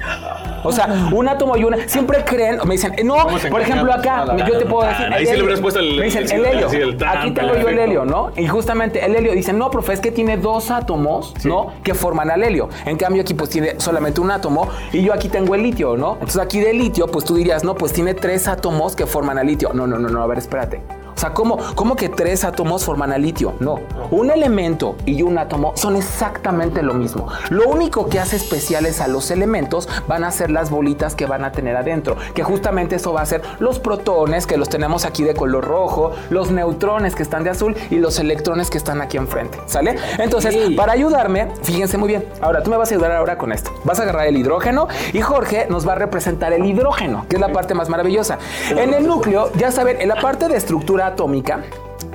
O 0.64 0.73
sea, 0.73 1.09
un 1.12 1.28
átomo 1.28 1.56
y 1.56 1.64
una 1.64 1.76
siempre 1.88 2.25
creen, 2.25 2.59
me 2.66 2.73
dicen, 2.75 2.94
no, 3.04 3.16
por 3.50 3.61
ejemplo 3.61 3.92
acá, 3.92 4.25
yo 4.47 4.59
te 4.59 4.66
puedo 4.66 4.87
decir, 4.88 5.06
Ah, 5.11 5.14
ahí 5.16 5.26
sí 5.26 5.32
le 5.32 5.42
hubieras 5.42 5.61
puesto 5.61 5.80
el- 5.80 5.97
me 5.99 6.04
dicen 6.04 6.25
el- 6.25 6.32
el 6.32 6.44
helio. 6.47 6.68
Aquí 7.09 7.30
tengo 7.32 7.54
yo 7.56 7.68
el 7.68 7.78
helio, 7.78 8.04
¿no? 8.04 8.30
Y 8.37 8.47
justamente 8.47 9.04
el 9.04 9.14
helio 9.16 9.32
dicen, 9.32 9.59
no, 9.59 9.71
profe, 9.71 9.92
es 9.94 10.00
que 10.00 10.12
tiene 10.12 10.37
dos 10.37 10.71
átomos, 10.71 11.35
¿no? 11.44 11.73
Que 11.82 11.94
forman 11.94 12.30
al 12.30 12.42
helio. 12.42 12.68
En 12.87 12.97
cambio 12.97 13.23
aquí 13.23 13.35
pues 13.35 13.50
tiene 13.50 13.75
solamente 13.78 14.21
un 14.21 14.30
átomo 14.30 14.68
y 14.92 15.02
yo 15.02 15.12
aquí 15.12 15.28
tengo 15.28 15.54
el 15.54 15.62
litio, 15.62 15.97
¿no? 15.97 16.14
Entonces 16.14 16.38
aquí 16.40 16.61
de 16.61 16.73
litio, 16.75 17.06
pues 17.09 17.25
tú 17.25 17.35
dirías, 17.35 17.64
no, 17.64 17.75
pues 17.75 17.92
tiene 17.92 18.14
tres 18.14 18.47
átomos 18.49 18.94
que 18.97 19.06
forman 19.06 19.38
al 19.38 19.47
litio. 19.47 19.71
No, 19.75 19.87
no, 19.87 19.99
no, 19.99 20.09
no, 20.09 20.23
a 20.23 20.26
ver, 20.26 20.38
espérate. 20.38 20.80
O 21.14 21.19
sea, 21.19 21.35
¿cómo, 21.35 21.59
¿cómo 21.75 21.97
que 21.97 22.09
tres 22.09 22.45
átomos 22.45 22.85
forman 22.85 23.12
al 23.12 23.23
litio? 23.23 23.54
No. 23.61 23.81
Un 24.11 24.31
elemento 24.31 24.97
y 25.07 25.23
un 25.23 25.38
átomo 25.38 25.73
son 25.76 25.97
exactamente 25.97 26.83
lo 26.83 26.95
mismo. 26.95 27.28
Lo 27.50 27.69
único 27.69 28.09
que 28.09 28.19
hace 28.19 28.37
especiales 28.37 29.00
a 29.00 29.09
los 29.09 29.31
elementos 29.31 29.88
van 30.09 30.25
a 30.25 30.31
ser 30.31 30.50
las 30.50 30.71
bolitas 30.71 31.14
que 31.14 31.26
van 31.26 31.45
a 31.45 31.52
tener 31.52 31.76
adentro, 31.76 32.16
que 32.35 32.42
justamente 32.42 32.97
eso 32.97 33.12
va 33.12 33.23
a 33.23 33.26
ser 33.26 33.42
los 33.61 33.78
protones, 33.78 34.47
que 34.47 34.57
los 34.57 34.69
tenemos 34.69 35.04
aquí 35.04 35.23
de 35.23 35.35
color 35.35 35.64
rojo, 35.64 36.12
los 36.31 36.50
neutrones 36.50 37.14
que 37.14 37.23
están 37.23 37.45
de 37.45 37.50
azul 37.50 37.76
y 37.90 37.97
los 37.97 38.19
electrones 38.19 38.71
que 38.71 38.78
están 38.78 39.00
aquí 39.00 39.16
enfrente. 39.16 39.59
¿Sale? 39.66 39.97
Entonces, 40.19 40.57
para 40.76 40.92
ayudarme, 40.92 41.49
fíjense 41.62 41.99
muy 41.99 42.09
bien. 42.09 42.25
Ahora, 42.40 42.62
tú 42.62 42.71
me 42.71 42.76
vas 42.76 42.90
a 42.90 42.95
ayudar 42.95 43.12
ahora 43.12 43.38
con 43.38 43.52
esto. 43.52 43.71
Vas 43.85 43.99
a 43.99 44.02
agarrar 44.02 44.26
el 44.26 44.37
hidrógeno 44.37 44.88
y 45.12 45.21
Jorge 45.21 45.66
nos 45.69 45.87
va 45.87 45.92
a 45.92 45.97
representar 45.97 46.52
el 46.52 46.64
hidrógeno, 46.64 47.26
que 47.28 47.37
es 47.37 47.40
la 47.40 47.52
parte 47.52 47.75
más 47.75 47.88
maravillosa. 47.88 48.38
En 48.71 48.95
el 48.95 49.07
núcleo, 49.07 49.50
ya 49.57 49.71
saben, 49.71 50.00
en 50.00 50.09
la 50.09 50.16
parte 50.16 50.49
de 50.49 50.57
estructura 50.57 51.01
atómica, 51.06 51.61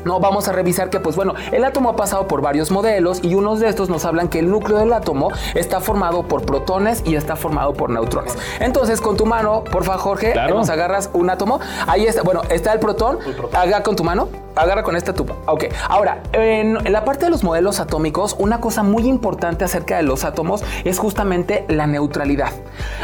no, 0.05 0.19
vamos 0.21 0.47
a 0.47 0.53
revisar 0.53 0.89
que, 0.89 0.99
pues 1.01 1.15
bueno, 1.15 1.33
el 1.51 1.65
átomo 1.65 1.89
ha 1.89 1.95
pasado 1.95 2.27
por 2.27 2.41
varios 2.41 2.71
modelos 2.71 3.19
y 3.23 3.35
unos 3.35 3.59
de 3.59 3.67
estos 3.67 3.89
nos 3.89 4.05
hablan 4.05 4.29
que 4.29 4.39
el 4.39 4.49
núcleo 4.49 4.77
del 4.77 4.93
átomo 4.93 5.29
está 5.53 5.81
formado 5.81 6.23
por 6.23 6.43
protones 6.43 7.03
y 7.05 7.15
está 7.15 7.35
formado 7.35 7.73
por 7.73 7.89
neutrones. 7.89 8.37
Entonces, 8.59 9.01
con 9.01 9.17
tu 9.17 9.25
mano, 9.25 9.63
por 9.65 9.83
favor, 9.83 10.01
Jorge, 10.01 10.31
Claro. 10.31 10.55
nos 10.55 10.69
agarras 10.69 11.09
un 11.13 11.29
átomo. 11.29 11.59
Ahí 11.87 12.05
está, 12.05 12.21
bueno, 12.21 12.41
está 12.49 12.71
el 12.73 12.79
protón. 12.79 13.19
Haga 13.53 13.83
con 13.83 13.95
tu 13.97 14.03
mano. 14.05 14.29
Agarra 14.57 14.83
con 14.83 14.95
esta 14.95 15.13
tupa. 15.13 15.35
Ok. 15.45 15.65
Ahora, 15.87 16.21
en, 16.33 16.77
en 16.85 16.91
la 16.93 17.05
parte 17.05 17.25
de 17.25 17.31
los 17.31 17.43
modelos 17.43 17.79
atómicos, 17.79 18.35
una 18.39 18.59
cosa 18.59 18.83
muy 18.83 19.07
importante 19.07 19.63
acerca 19.65 19.97
de 19.97 20.03
los 20.03 20.23
átomos 20.25 20.63
es 20.83 20.97
justamente 20.99 21.65
la 21.69 21.87
neutralidad. 21.87 22.49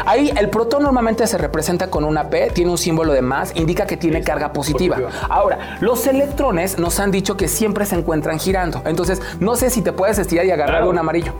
Ahí 0.06 0.32
el 0.36 0.50
protón 0.50 0.82
normalmente 0.82 1.26
se 1.26 1.38
representa 1.38 1.88
con 1.90 2.04
una 2.04 2.28
P, 2.30 2.50
tiene 2.50 2.70
un 2.70 2.78
símbolo 2.78 3.12
de 3.12 3.22
más, 3.22 3.54
indica 3.56 3.86
que 3.86 3.96
tiene 3.96 4.22
carga 4.22 4.52
positiva. 4.52 4.96
Ahora, 5.28 5.78
los 5.80 6.06
electrones 6.06 6.78
nos 6.78 6.98
han 7.00 7.10
dicho 7.10 7.36
que 7.36 7.48
siempre 7.48 7.86
se 7.86 7.94
encuentran 7.96 8.38
girando. 8.38 8.82
Entonces, 8.84 9.20
no 9.40 9.56
sé 9.56 9.70
si 9.70 9.82
te 9.82 9.92
puedes 9.92 10.18
estirar 10.18 10.44
y 10.46 10.50
agarrar 10.50 10.74
Claro. 10.78 10.90
un 10.90 10.98
amarillo. 10.98 11.32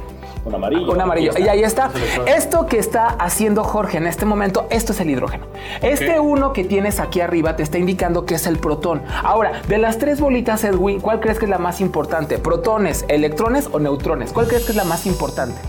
Un 0.44 0.54
amarillo. 0.54 0.92
Un 0.92 1.00
amarillo. 1.00 1.32
Y 1.38 1.48
ahí 1.48 1.62
está. 1.62 1.90
Esto 2.26 2.66
que 2.66 2.78
está 2.78 3.06
haciendo 3.06 3.64
Jorge 3.64 3.96
en 3.96 4.06
este 4.06 4.26
momento, 4.26 4.66
esto 4.70 4.92
es 4.92 5.00
el 5.00 5.10
hidrógeno. 5.10 5.46
Este 5.80 6.20
uno 6.20 6.52
que 6.52 6.64
tienes 6.64 7.00
aquí 7.00 7.20
arriba 7.20 7.56
te 7.56 7.62
está 7.62 7.78
indicando 7.78 8.26
que 8.26 8.34
es 8.34 8.46
el 8.46 8.58
protón. 8.58 9.02
Ahora, 9.22 9.62
de 9.68 9.78
las 9.78 9.98
tres 9.98 10.20
bolitas, 10.20 10.64
Edwin, 10.64 11.00
¿cuál 11.00 11.20
crees 11.20 11.38
que 11.38 11.46
es 11.46 11.50
la 11.50 11.58
más 11.58 11.80
importante? 11.80 12.38
¿Protones, 12.38 13.04
electrones 13.08 13.68
o 13.72 13.78
neutrones? 13.78 14.32
¿Cuál 14.32 14.46
crees 14.46 14.64
que 14.64 14.72
es 14.72 14.76
la 14.76 14.84
más 14.84 15.06
importante? 15.06 15.60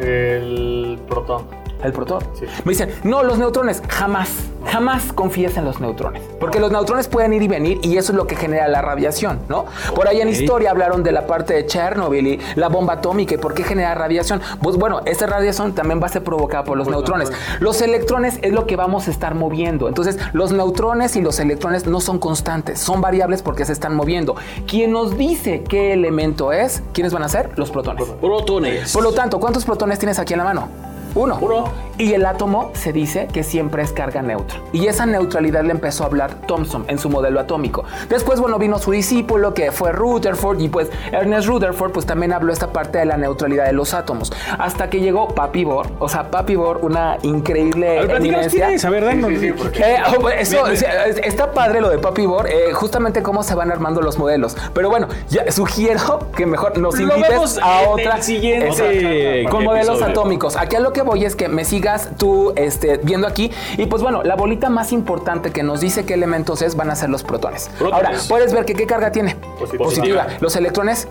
El 0.00 1.00
protón. 1.08 1.46
El 1.82 1.92
protón. 1.92 2.22
Sí. 2.34 2.44
Me 2.64 2.72
dicen, 2.72 2.90
no, 3.04 3.22
los 3.22 3.38
neutrones, 3.38 3.82
jamás, 3.88 4.47
jamás 4.66 5.12
confíes 5.12 5.56
en 5.56 5.64
los 5.64 5.80
neutrones. 5.80 6.22
Porque 6.40 6.60
los 6.60 6.70
neutrones 6.70 7.08
pueden 7.08 7.32
ir 7.32 7.42
y 7.42 7.48
venir 7.48 7.78
y 7.82 7.96
eso 7.96 8.12
es 8.12 8.16
lo 8.16 8.26
que 8.26 8.36
genera 8.36 8.68
la 8.68 8.82
radiación, 8.82 9.40
¿no? 9.48 9.66
Por 9.94 10.08
ahí 10.08 10.20
en 10.20 10.28
historia 10.28 10.70
hablaron 10.70 11.02
de 11.02 11.12
la 11.12 11.26
parte 11.26 11.54
de 11.54 11.66
Chernobyl 11.66 12.26
y 12.26 12.40
la 12.54 12.68
bomba 12.68 12.94
atómica 12.94 13.34
y 13.34 13.38
por 13.38 13.54
qué 13.54 13.64
genera 13.64 13.94
radiación. 13.94 14.40
Pues 14.62 14.76
bueno, 14.76 15.00
esta 15.04 15.26
radiación 15.26 15.74
también 15.74 16.00
va 16.02 16.06
a 16.06 16.10
ser 16.10 16.24
provocada 16.24 16.64
por 16.64 16.76
los 16.76 16.88
neutrones. 16.88 17.32
Los 17.60 17.80
electrones 17.80 18.38
es 18.42 18.52
lo 18.52 18.66
que 18.66 18.76
vamos 18.76 19.08
a 19.08 19.10
estar 19.10 19.34
moviendo. 19.34 19.88
Entonces, 19.88 20.18
los 20.32 20.52
neutrones 20.52 21.16
y 21.16 21.22
los 21.22 21.40
electrones 21.40 21.86
no 21.86 22.00
son 22.00 22.18
constantes, 22.18 22.78
son 22.78 23.00
variables 23.00 23.42
porque 23.42 23.64
se 23.64 23.72
están 23.72 23.94
moviendo. 23.94 24.36
Quien 24.66 24.92
nos 24.92 25.16
dice 25.16 25.62
qué 25.68 25.92
elemento 25.92 26.52
es, 26.52 26.82
¿quiénes 26.92 27.12
van 27.12 27.22
a 27.22 27.28
ser? 27.28 27.50
Los 27.56 27.70
protones. 27.70 28.06
Protones. 28.20 28.92
Por 28.92 29.02
lo 29.02 29.12
tanto, 29.12 29.40
¿cuántos 29.40 29.64
protones 29.64 29.98
tienes 29.98 30.18
aquí 30.18 30.34
en 30.34 30.38
la 30.38 30.44
mano? 30.44 30.87
Uno. 31.14 31.38
Uno. 31.40 31.88
Y 31.98 32.12
el 32.14 32.24
átomo 32.26 32.70
se 32.74 32.92
dice 32.92 33.26
que 33.32 33.42
siempre 33.42 33.82
es 33.82 33.92
carga 33.92 34.22
neutra. 34.22 34.60
Y 34.72 34.86
esa 34.86 35.04
neutralidad 35.04 35.64
le 35.64 35.72
empezó 35.72 36.04
a 36.04 36.06
hablar 36.06 36.32
Thomson 36.46 36.84
en 36.86 36.98
su 36.98 37.10
modelo 37.10 37.40
atómico. 37.40 37.84
Después, 38.08 38.38
bueno, 38.38 38.56
vino 38.58 38.78
su 38.78 38.92
discípulo 38.92 39.52
que 39.52 39.72
fue 39.72 39.90
Rutherford 39.90 40.60
y 40.60 40.68
pues 40.68 40.90
Ernest 41.10 41.48
Rutherford 41.48 41.90
pues 41.90 42.06
también 42.06 42.32
habló 42.32 42.52
esta 42.52 42.68
parte 42.72 42.98
de 42.98 43.04
la 43.04 43.16
neutralidad 43.16 43.66
de 43.66 43.72
los 43.72 43.94
átomos. 43.94 44.32
Hasta 44.58 44.88
que 44.90 45.00
llegó 45.00 45.28
Papi 45.34 45.64
Bohr, 45.64 45.88
o 45.98 46.08
sea, 46.08 46.30
Papi 46.30 46.54
Bohr, 46.54 46.78
una 46.82 47.16
increíble 47.22 47.98
A 47.98 48.04
ver, 48.06 48.20
quién 48.20 48.34
es. 48.36 48.84
A 48.84 48.90
ver. 48.90 49.08
Sí, 49.28 49.36
sí, 49.38 49.52
porque- 49.52 49.80
Eh, 49.82 49.96
oh, 50.22 50.28
eso, 50.28 50.66
está 50.68 51.50
padre 51.52 51.80
lo 51.80 51.88
de 51.88 51.98
Papi 51.98 52.26
Bohr, 52.26 52.46
eh, 52.48 52.72
justamente 52.74 53.22
cómo 53.22 53.42
se 53.42 53.54
van 53.56 53.72
armando 53.72 54.00
los 54.02 54.18
modelos. 54.18 54.56
Pero 54.72 54.88
bueno, 54.88 55.08
ya 55.30 55.50
sugiero 55.50 56.28
que 56.36 56.46
mejor 56.46 56.78
nos 56.78 56.94
Lo 56.96 57.02
invites 57.16 57.28
vemos 57.30 57.58
a 57.60 57.82
en 57.82 57.88
otra 57.88 58.16
el 58.16 58.22
siguiente 58.22 58.66
Exacto. 58.68 59.50
con 59.50 59.64
modelos 59.64 59.88
episodio. 59.96 60.12
atómicos. 60.12 60.56
Aquí 60.56 60.76
a 60.76 60.80
lo 60.80 60.92
que 60.92 60.97
voy 61.02 61.24
es 61.24 61.36
que 61.36 61.48
me 61.48 61.64
sigas 61.64 62.10
tú 62.18 62.52
este, 62.56 62.98
viendo 62.98 63.26
aquí. 63.26 63.50
Y 63.76 63.86
pues 63.86 64.02
bueno, 64.02 64.22
la 64.22 64.36
bolita 64.36 64.68
más 64.70 64.92
importante 64.92 65.50
que 65.50 65.62
nos 65.62 65.80
dice 65.80 66.04
qué 66.04 66.14
elementos 66.14 66.62
es 66.62 66.76
van 66.76 66.90
a 66.90 66.96
ser 66.96 67.10
los 67.10 67.22
protones. 67.22 67.70
Protones. 67.78 68.06
Ahora, 68.06 68.18
puedes 68.28 68.52
ver 68.52 68.64
que 68.64 68.74
qué 68.74 68.86
carga 68.86 69.12
tiene. 69.12 69.36
Positiva. 69.76 70.26
Los 70.40 70.56
electrones 70.56 71.08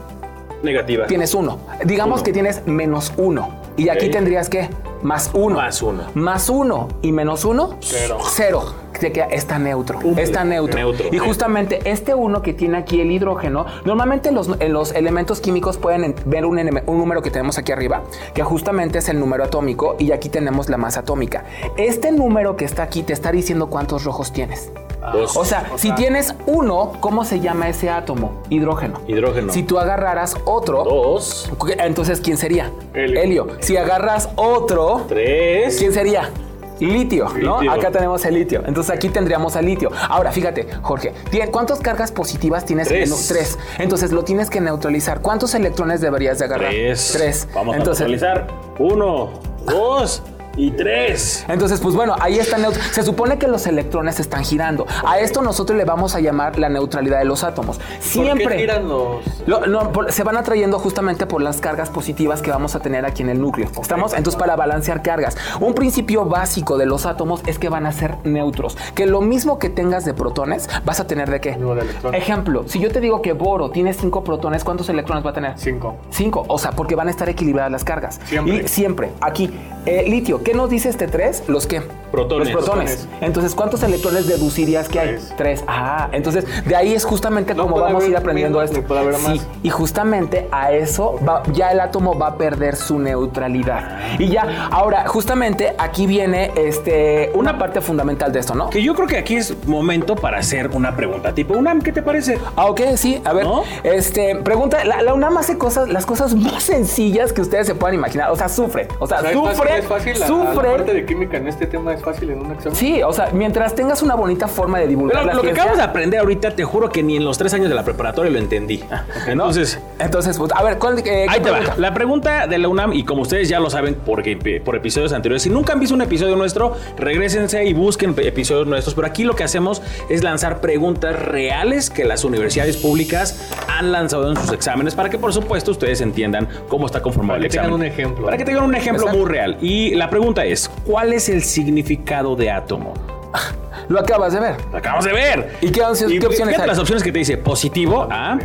Negativa. 0.63 1.05
tienes 1.07 1.33
uno. 1.33 1.59
Digamos 1.85 2.17
Uno. 2.19 2.23
que 2.25 2.33
tienes 2.33 2.65
menos 2.65 3.13
uno. 3.17 3.49
Y 3.77 3.89
aquí 3.89 4.09
tendrías 4.09 4.49
que 4.49 4.69
más 5.03 5.29
uno. 5.33 5.57
Más 5.57 5.81
uno. 5.81 6.03
Más 6.15 6.49
uno 6.49 6.87
y 7.01 7.11
menos 7.11 7.45
uno. 7.45 7.77
Cero. 7.79 8.17
Cero. 8.31 8.73
Queda, 8.99 9.25
está 9.25 9.59
neutro. 9.59 9.99
Está 10.17 10.43
neutro. 10.43 10.77
neutro, 10.77 11.07
Y 11.11 11.17
justamente 11.19 11.79
este 11.85 12.13
uno 12.15 12.41
que 12.41 12.53
tiene 12.53 12.77
aquí 12.77 12.99
el 12.99 13.11
hidrógeno, 13.11 13.65
normalmente 13.85 14.31
los, 14.31 14.49
en 14.59 14.73
los 14.73 14.91
elementos 14.93 15.39
químicos 15.39 15.77
pueden 15.77 16.03
en- 16.03 16.15
ver 16.25 16.45
un, 16.45 16.57
un 16.57 16.97
número 16.97 17.21
que 17.21 17.29
tenemos 17.31 17.57
aquí 17.57 17.71
arriba, 17.71 18.03
que 18.33 18.43
justamente 18.43 18.97
es 18.99 19.09
el 19.09 19.19
número 19.19 19.43
atómico 19.43 19.95
y 19.99 20.11
aquí 20.11 20.29
tenemos 20.29 20.69
la 20.69 20.77
masa 20.77 21.01
atómica. 21.01 21.45
Este 21.77 22.11
número 22.11 22.55
que 22.55 22.65
está 22.65 22.83
aquí 22.83 23.03
te 23.03 23.13
está 23.13 23.31
diciendo 23.31 23.67
cuántos 23.69 24.03
rojos 24.03 24.33
tienes. 24.33 24.71
Dos. 25.13 25.37
O 25.37 25.45
sea, 25.45 25.71
si 25.77 25.91
tienes 25.93 26.33
uno, 26.47 26.91
¿cómo 26.99 27.23
se 27.23 27.39
llama 27.39 27.69
ese 27.69 27.89
átomo? 27.89 28.41
Hidrógeno. 28.49 28.99
Hidrógeno. 29.07 29.53
Si 29.53 29.63
tú 29.63 29.79
agarraras 29.79 30.35
otro, 30.43 30.83
Dos. 30.83 31.49
entonces 31.79 32.19
¿quién 32.19 32.35
sería? 32.35 32.71
Helio. 32.93 33.47
Si 33.61 33.77
agarras 33.77 34.29
otro, 34.35 35.05
Tres. 35.07 35.77
¿quién 35.77 35.93
sería? 35.93 36.29
Litio, 36.79 37.25
¿no? 37.41 37.61
Litio. 37.61 37.71
Acá 37.71 37.91
tenemos 37.91 38.23
el 38.25 38.35
litio. 38.35 38.63
Entonces 38.65 38.95
aquí 38.95 39.09
tendríamos 39.09 39.55
al 39.55 39.65
litio. 39.65 39.91
Ahora, 40.09 40.31
fíjate, 40.31 40.67
Jorge, 40.81 41.13
¿tiene- 41.31 41.49
¿cuántas 41.51 41.79
cargas 41.79 42.11
positivas 42.11 42.65
tienes? 42.65 42.87
Tres. 42.87 43.09
No, 43.09 43.15
tres. 43.27 43.57
Entonces 43.79 44.11
lo 44.11 44.23
tienes 44.23 44.49
que 44.49 44.61
neutralizar. 44.61 45.21
¿Cuántos 45.21 45.53
electrones 45.55 46.01
deberías 46.01 46.39
de 46.39 46.45
agarrar? 46.45 46.69
Tres. 46.71 47.11
Tres. 47.15 47.47
Vamos 47.53 47.75
Entonces, 47.75 48.05
a 48.05 48.07
neutralizar. 48.07 48.47
Uno, 48.79 49.29
dos, 49.65 50.21
Y 50.57 50.71
tres. 50.71 51.45
Entonces, 51.47 51.79
pues 51.79 51.93
bueno, 51.95 52.15
ahí 52.19 52.39
está 52.39 52.57
neutro. 52.57 52.81
Se 52.91 53.03
supone 53.03 53.37
que 53.37 53.47
los 53.47 53.67
electrones 53.67 54.19
están 54.19 54.43
girando. 54.43 54.87
A 55.05 55.19
esto 55.19 55.41
nosotros 55.43 55.77
le 55.77 55.85
vamos 55.85 56.15
a 56.15 56.19
llamar 56.19 56.57
la 56.57 56.67
neutralidad 56.67 57.19
de 57.19 57.25
los 57.25 57.43
átomos. 57.43 57.79
Siempre. 57.99 58.43
¿Por 58.43 58.53
qué 58.53 58.59
giran 58.59 58.87
los...? 58.89 59.23
Lo- 59.45 59.67
no, 59.67 59.91
por- 59.91 60.11
se 60.11 60.23
van 60.23 60.35
atrayendo 60.35 60.79
justamente 60.79 61.25
por 61.27 61.41
las 61.41 61.61
cargas 61.61 61.89
positivas 61.89 62.41
que 62.41 62.49
vamos 62.49 62.75
a 62.75 62.79
tener 62.79 63.05
aquí 63.05 63.21
en 63.21 63.29
el 63.29 63.39
núcleo. 63.39 63.69
¿Estamos? 63.79 64.13
Entonces, 64.13 64.39
para 64.39 64.55
balancear 64.55 65.01
cargas. 65.03 65.37
Un 65.59 65.73
principio 65.75 66.25
básico 66.25 66.77
de 66.77 66.85
los 66.87 67.05
átomos 67.05 67.41
es 67.45 67.59
que 67.59 67.69
van 67.69 67.85
a 67.85 67.91
ser 67.91 68.15
neutros. 68.23 68.77
Que 68.95 69.05
lo 69.05 69.21
mismo 69.21 69.59
que 69.59 69.69
tengas 69.69 70.05
de 70.05 70.13
protones, 70.15 70.67
vas 70.85 70.99
a 70.99 71.05
tener 71.07 71.29
de 71.29 71.39
qué? 71.39 71.51
Mismo 71.51 71.75
de 71.75 71.81
electrones. 71.81 72.19
Ejemplo, 72.21 72.63
si 72.67 72.79
yo 72.79 72.91
te 72.91 72.99
digo 72.99 73.21
que 73.21 73.33
boro 73.33 73.69
tiene 73.69 73.93
cinco 73.93 74.23
protones, 74.23 74.63
¿cuántos 74.63 74.89
electrones 74.89 75.23
va 75.25 75.29
a 75.29 75.33
tener? 75.33 75.53
Cinco. 75.57 75.97
Cinco, 76.09 76.45
o 76.47 76.57
sea, 76.57 76.71
porque 76.71 76.95
van 76.95 77.09
a 77.09 77.11
estar 77.11 77.29
equilibradas 77.29 77.71
las 77.71 77.83
cargas. 77.83 78.19
Siempre. 78.25 78.55
Y 78.55 78.67
siempre, 78.67 79.11
aquí, 79.21 79.53
eh, 79.87 80.05
litio, 80.07 80.43
¿qué 80.43 80.53
nos 80.53 80.69
dice 80.69 80.89
este 80.89 81.07
3? 81.07 81.43
¿Los 81.47 81.65
qué? 81.67 81.81
Protones. 82.11 82.51
Los 82.53 82.63
protones. 82.63 82.91
Protones. 82.95 83.21
Entonces, 83.21 83.53
¿cuántos 83.53 83.83
electrones 83.83 84.27
deducirías 84.27 84.87
que 84.87 84.99
hay? 84.99 85.17
Tres. 85.35 85.61
Ah, 85.67 86.07
entonces, 86.13 86.45
de 86.65 86.73
ahí 86.75 86.93
es 86.93 87.03
justamente 87.03 87.53
No 87.53 87.63
como 87.63 87.79
vamos 87.81 88.03
a 88.03 88.07
ir 88.07 88.15
aprendiendo 88.15 88.59
menos, 88.59 88.71
esto. 88.71 88.81
ni 88.81 88.87
puede 88.87 89.01
haber 89.01 89.15
Sí, 89.15 89.27
más. 89.27 89.47
y 89.61 89.69
justamente 89.69 90.47
a 90.51 90.71
eso 90.71 91.19
va- 91.27 91.43
ya 91.51 91.71
el 91.71 91.81
átomo 91.81 92.17
va 92.17 92.27
a 92.27 92.37
perder 92.37 92.77
su 92.77 92.97
neutralidad. 92.97 93.97
Y 94.19 94.29
ya, 94.29 94.69
ahora, 94.71 95.05
justamente 95.07 95.73
aquí 95.77 96.07
viene 96.07 96.51
este, 96.55 97.29
una 97.33 97.57
parte 97.59 97.81
fundamental 97.81 98.31
de 98.31 98.39
esto, 98.39 98.55
¿no? 98.55 98.69
Que 98.69 98.81
yo 98.81 98.93
creo 98.95 99.07
que 99.07 99.17
aquí 99.17 99.35
es 99.35 99.53
momento 99.67 100.15
para 100.15 100.37
hacer 100.39 100.69
una 100.73 100.95
pregunta 100.95 101.33
tipo 101.33 101.55
UNAM, 101.55 101.81
¿qué 101.81 101.91
te 101.91 102.01
parece? 102.01 102.39
Ah, 102.55 102.67
ok, 102.67 102.81
sí, 102.95 103.21
a 103.25 103.33
ver. 103.33 103.43
¿No? 103.45 103.63
Este, 103.83 104.35
pregunta, 104.37 104.83
la, 104.85 105.01
la 105.01 105.13
UNAM 105.13 105.37
hace 105.37 105.57
cosas, 105.57 105.89
las 105.89 106.05
cosas 106.05 106.33
más 106.35 106.63
sencillas 106.63 107.33
que 107.33 107.41
ustedes 107.41 107.67
se 107.67 107.75
puedan 107.75 107.95
imaginar. 107.95 108.31
O 108.31 108.35
sea, 108.37 108.47
sufre. 108.49 108.87
O 108.99 109.07
sea, 109.07 109.19
sufre. 109.33 109.76
Es 109.77 109.85
fácil. 109.85 110.19
La, 110.19 110.27
sufre. 110.27 110.69
la 110.69 110.77
parte 110.77 110.93
de 110.93 111.05
química 111.05 111.37
en 111.37 111.47
este 111.47 111.65
tema 111.67 111.93
es 111.93 112.01
fácil 112.01 112.29
en 112.29 112.39
un 112.39 112.51
examen. 112.51 112.75
Sí, 112.75 113.01
o 113.03 113.13
sea, 113.13 113.29
mientras 113.33 113.75
tengas 113.75 114.01
una 114.01 114.15
bonita 114.15 114.47
forma 114.47 114.79
de 114.79 114.87
divulgar 114.87 115.21
Pero 115.21 115.27
la 115.27 115.33
lo 115.35 115.41
que 115.41 115.51
acabamos 115.51 115.77
de 115.77 115.83
aprender 115.83 116.19
ahorita, 116.19 116.51
te 116.51 116.63
juro 116.63 116.89
que 116.89 117.03
ni 117.03 117.17
en 117.17 117.25
los 117.25 117.37
tres 117.37 117.53
años 117.53 117.69
de 117.69 117.75
la 117.75 117.83
preparatoria 117.83 118.31
lo 118.31 118.39
entendí. 118.39 118.83
¿no? 118.87 119.31
Entonces, 119.31 119.79
entonces, 119.99 120.37
pues, 120.37 120.51
a 120.53 120.63
ver, 120.63 120.77
¿cuál, 120.77 120.99
eh, 120.99 121.25
ahí 121.29 121.39
te 121.41 121.49
va. 121.51 121.59
La 121.77 121.93
pregunta 121.93 122.47
de 122.47 122.57
la 122.57 122.67
UNAM, 122.67 122.93
y 122.93 123.03
como 123.03 123.21
ustedes 123.21 123.49
ya 123.49 123.59
lo 123.59 123.69
saben 123.69 123.95
porque, 124.05 124.61
por 124.63 124.75
episodios 124.75 125.13
anteriores, 125.13 125.43
si 125.43 125.49
nunca 125.49 125.73
han 125.73 125.79
visto 125.79 125.95
un 125.95 126.01
episodio 126.01 126.35
nuestro, 126.35 126.75
regresense 126.97 127.63
y 127.65 127.73
busquen 127.73 128.15
episodios 128.17 128.67
nuestros. 128.67 128.95
Pero 128.95 129.07
aquí 129.07 129.23
lo 129.23 129.35
que 129.35 129.43
hacemos 129.43 129.81
es 130.09 130.23
lanzar 130.23 130.61
preguntas 130.61 131.15
reales 131.17 131.89
que 131.89 132.05
las 132.05 132.23
universidades 132.23 132.77
públicas 132.77 133.51
han 133.67 133.91
lanzado 133.91 134.29
en 134.29 134.37
sus 134.37 134.51
exámenes 134.51 134.95
para 134.95 135.09
que, 135.09 135.17
por 135.17 135.33
supuesto, 135.33 135.71
ustedes 135.71 136.01
entiendan 136.01 136.47
cómo 136.67 136.85
está 136.85 137.01
conformado 137.01 137.37
Para 137.39 137.45
el 137.45 137.51
que 137.51 137.57
tengan 137.57 137.65
examen. 137.71 137.87
un 137.87 137.93
ejemplo. 137.93 138.25
Para 138.25 138.37
que 138.37 138.45
tengan 138.45 138.63
un 138.63 138.75
ejemplo 138.75 139.03
Exacto. 139.03 139.19
muy 139.19 139.29
real. 139.29 139.57
Y 139.67 139.95
la 139.95 140.09
pregunta 140.09 140.45
es, 140.45 140.69
¿cuál 140.85 141.11
es 141.11 141.27
el 141.27 141.43
significado 141.43 142.37
de 142.37 142.49
átomo? 142.49 142.93
Lo 143.89 143.99
acabas 143.99 144.31
de 144.31 144.39
ver. 144.39 144.55
Lo 144.71 144.77
acabamos 144.77 145.03
de 145.03 145.11
ver. 145.11 145.51
¿Y 145.59 145.69
qué, 145.71 145.81
opciones- 145.81 146.15
Y 146.15 146.19
qué 146.19 146.25
opciones 146.25 146.53
fíjate 146.55 146.61
hay? 146.63 146.67
las 146.69 146.79
opciones 146.79 147.03
que 147.03 147.11
te 147.11 147.19
dice 147.19 147.35
positivo 147.37 148.07
A, 148.09 148.39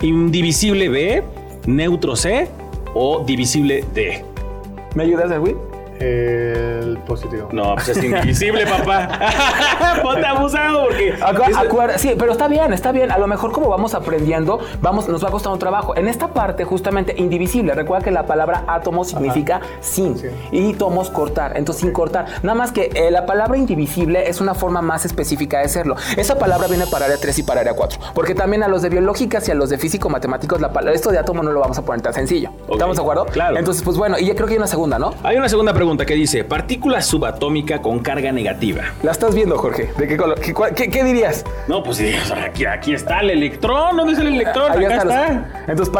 indivisible 0.00 0.88
B, 0.88 1.22
neutro 1.66 2.16
C 2.16 2.48
o 2.94 3.22
divisible 3.22 3.84
D. 3.92 4.24
¿Me 4.94 5.02
ayudas, 5.02 5.30
Erwin? 5.30 5.56
El 6.00 6.98
positivo. 7.06 7.48
No, 7.52 7.74
pues 7.74 7.88
es 7.90 8.02
indivisible, 8.02 8.66
papá. 8.66 9.08
Ponte 10.02 10.26
abusado 10.26 10.84
porque. 10.88 11.14
Acu- 11.18 11.96
sí, 11.96 12.14
pero 12.18 12.32
está 12.32 12.48
bien, 12.48 12.72
está 12.72 12.92
bien. 12.92 13.10
A 13.12 13.18
lo 13.18 13.26
mejor 13.26 13.52
como 13.52 13.68
vamos 13.68 13.94
aprendiendo, 13.94 14.58
vamos, 14.80 15.08
nos 15.08 15.22
va 15.24 15.28
a 15.28 15.30
costar 15.30 15.52
un 15.52 15.58
trabajo. 15.58 15.96
En 15.96 16.08
esta 16.08 16.28
parte, 16.28 16.64
justamente, 16.64 17.14
indivisible. 17.16 17.74
Recuerda 17.74 18.04
que 18.04 18.10
la 18.10 18.26
palabra 18.26 18.64
átomo 18.66 19.04
significa 19.04 19.60
sin. 19.80 20.18
Sí. 20.18 20.26
Y 20.50 20.74
tomos 20.74 21.10
cortar. 21.10 21.56
Entonces, 21.56 21.82
sin 21.82 21.92
cortar. 21.92 22.26
Nada 22.42 22.54
más 22.54 22.72
que 22.72 22.90
eh, 22.94 23.10
la 23.10 23.26
palabra 23.26 23.56
indivisible 23.56 24.28
es 24.28 24.40
una 24.40 24.54
forma 24.54 24.82
más 24.82 25.04
específica 25.04 25.60
de 25.60 25.68
serlo. 25.68 25.96
Esa 26.16 26.38
palabra 26.38 26.66
viene 26.68 26.86
para 26.86 27.04
área 27.06 27.16
3 27.18 27.38
y 27.38 27.42
para 27.42 27.60
área 27.60 27.74
4. 27.74 28.00
Porque 28.14 28.34
también 28.34 28.62
a 28.62 28.68
los 28.68 28.82
de 28.82 28.88
biológicas 28.88 29.46
y 29.48 29.52
a 29.52 29.54
los 29.54 29.70
de 29.70 29.78
físico-matemáticos, 29.78 30.60
la 30.60 30.70
esto 30.92 31.10
de 31.10 31.18
átomo 31.18 31.42
no 31.42 31.52
lo 31.52 31.60
vamos 31.60 31.78
a 31.78 31.82
poner 31.82 32.02
tan 32.02 32.12
sencillo. 32.12 32.50
¿Estamos 32.70 32.96
de 32.96 33.02
acuerdo? 33.02 33.26
claro. 33.26 33.56
Entonces, 33.56 33.82
pues 33.82 33.96
bueno, 33.96 34.18
y 34.18 34.26
ya 34.26 34.34
creo 34.34 34.46
que 34.46 34.54
hay 34.54 34.58
una 34.58 34.66
segunda, 34.66 34.98
¿no? 34.98 35.14
Hay 35.22 35.36
una 35.36 35.48
segunda 35.48 35.72
pregunta 35.72 35.91
que 36.06 36.14
dice: 36.14 36.44
partícula 36.44 37.00
subatómica 37.02 37.80
con 37.82 38.00
carga 38.00 38.32
negativa. 38.32 38.82
La 39.02 39.12
estás 39.12 39.34
viendo, 39.34 39.56
Jorge. 39.58 39.90
¿De 39.96 40.06
qué 40.08 40.16
color? 40.16 40.40
¿Qué, 40.40 40.52
cuál- 40.54 40.74
qué- 40.74 40.88
qué 40.88 41.04
dirías? 41.04 41.44
No, 41.68 41.82
pues 41.82 41.98
sí, 41.98 42.12
o 42.22 42.26
sea, 42.26 42.44
aquí, 42.44 42.64
aquí 42.64 42.94
está 42.94 43.20
el 43.20 43.30
electrón. 43.30 43.96
¿Dónde 43.96 44.12
está 44.12 44.26
el 44.26 44.34
electrón? 44.34 44.72
Ahí 44.72 44.84
Acá 44.84 44.96
está 44.96 45.26
está. 45.26 45.64
Entonces, 45.68 45.94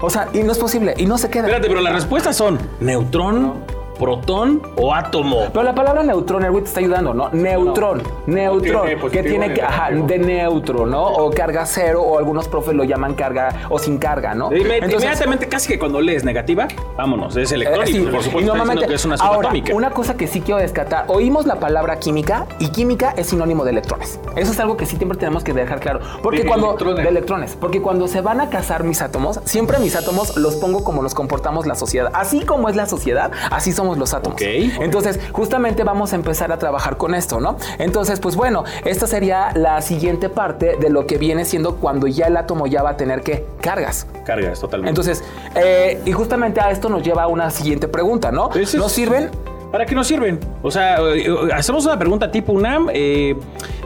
o 0.00 0.10
sea, 0.10 0.28
y 0.32 0.42
no 0.42 0.52
es 0.52 0.58
posible, 0.58 0.94
y 0.96 1.06
no 1.06 1.18
se 1.18 1.28
queda. 1.30 1.42
Espérate, 1.46 1.68
pero 1.68 1.80
las 1.80 1.92
respuestas 1.94 2.36
son 2.36 2.58
neutrón, 2.80 3.54
protón 4.02 4.60
o 4.76 4.92
átomo. 4.92 5.46
Pero 5.52 5.62
la 5.62 5.74
palabra 5.76 6.02
neutrón, 6.02 6.44
Erwin, 6.44 6.64
te 6.64 6.68
está 6.68 6.80
ayudando, 6.80 7.14
¿no? 7.14 7.30
Neutrón, 7.30 8.02
neutrón, 8.26 8.88
que 9.12 9.22
tiene 9.22 9.54
que, 9.54 9.62
ajá, 9.62 9.90
de 9.92 10.18
neutro, 10.18 10.86
¿no? 10.86 11.04
O 11.04 11.30
carga 11.30 11.64
cero, 11.66 12.02
o 12.02 12.18
algunos 12.18 12.48
profes 12.48 12.74
lo 12.74 12.82
llaman 12.82 13.14
carga 13.14 13.68
o 13.70 13.78
sin 13.78 13.98
carga, 13.98 14.34
¿no? 14.34 14.50
Entonces, 14.50 15.02
Inmediatamente, 15.02 15.48
casi 15.48 15.68
que 15.68 15.78
cuando 15.78 16.00
lees 16.00 16.24
negativa, 16.24 16.66
vámonos, 16.96 17.36
es 17.36 17.52
electrón 17.52 17.84
eh, 17.84 17.86
sí, 17.86 17.98
y 17.98 18.06
por 18.06 18.24
supuesto 18.24 18.52
está 18.52 18.64
diciendo 18.64 18.88
que 18.88 18.94
es 18.94 19.04
una 19.04 19.14
ahora, 19.14 19.34
subatómica. 19.34 19.74
una 19.74 19.90
cosa 19.90 20.16
que 20.16 20.26
sí 20.26 20.40
quiero 20.40 20.60
descartar, 20.60 21.04
oímos 21.06 21.46
la 21.46 21.60
palabra 21.60 22.00
química 22.00 22.46
y 22.58 22.70
química 22.70 23.14
es 23.16 23.28
sinónimo 23.28 23.64
de 23.64 23.70
electrones. 23.70 24.18
Eso 24.34 24.50
es 24.50 24.58
algo 24.58 24.76
que 24.76 24.84
sí 24.84 24.96
siempre 24.96 25.16
tenemos 25.16 25.44
que 25.44 25.52
dejar 25.52 25.78
claro. 25.78 26.00
Porque 26.24 26.42
De 26.42 26.48
cuando 26.48 26.70
electrones. 26.70 27.04
de 27.04 27.08
electrones, 27.08 27.56
porque 27.60 27.80
cuando 27.80 28.08
se 28.08 28.20
van 28.20 28.40
a 28.40 28.50
casar 28.50 28.82
mis 28.82 29.00
átomos, 29.00 29.38
siempre 29.44 29.78
mis 29.78 29.94
átomos 29.94 30.36
los 30.36 30.56
pongo 30.56 30.82
como 30.82 31.02
nos 31.02 31.14
comportamos 31.14 31.66
la 31.66 31.76
sociedad. 31.76 32.10
Así 32.14 32.40
como 32.44 32.68
es 32.68 32.74
la 32.74 32.86
sociedad, 32.86 33.30
así 33.50 33.70
somos 33.72 33.91
los 33.98 34.14
átomos. 34.14 34.40
Entonces, 34.40 35.20
justamente 35.32 35.84
vamos 35.84 36.12
a 36.12 36.16
empezar 36.16 36.52
a 36.52 36.58
trabajar 36.58 36.96
con 36.96 37.14
esto, 37.14 37.40
¿no? 37.40 37.56
Entonces, 37.78 38.20
pues 38.20 38.36
bueno, 38.36 38.64
esta 38.84 39.06
sería 39.06 39.52
la 39.54 39.80
siguiente 39.82 40.28
parte 40.28 40.76
de 40.76 40.90
lo 40.90 41.06
que 41.06 41.18
viene 41.18 41.44
siendo 41.44 41.76
cuando 41.76 42.06
ya 42.06 42.26
el 42.26 42.36
átomo 42.36 42.66
ya 42.66 42.82
va 42.82 42.90
a 42.90 42.96
tener 42.96 43.22
que 43.22 43.46
cargas. 43.60 44.06
Cargas 44.24 44.60
totalmente. 44.60 44.90
Entonces, 44.90 45.24
eh, 45.54 46.00
y 46.04 46.12
justamente 46.12 46.60
a 46.60 46.70
esto 46.70 46.88
nos 46.88 47.02
lleva 47.02 47.24
a 47.24 47.26
una 47.26 47.50
siguiente 47.50 47.88
pregunta, 47.88 48.30
¿no? 48.32 48.50
¿Nos 48.74 48.92
sirven? 48.92 49.30
¿Para 49.72 49.86
qué 49.86 49.94
nos 49.94 50.06
sirven? 50.06 50.38
O 50.62 50.70
sea, 50.70 50.98
eh, 51.00 51.26
hacemos 51.54 51.86
una 51.86 51.98
pregunta 51.98 52.30
tipo 52.30 52.52
UNAM, 52.52 52.88
eh, 52.92 53.34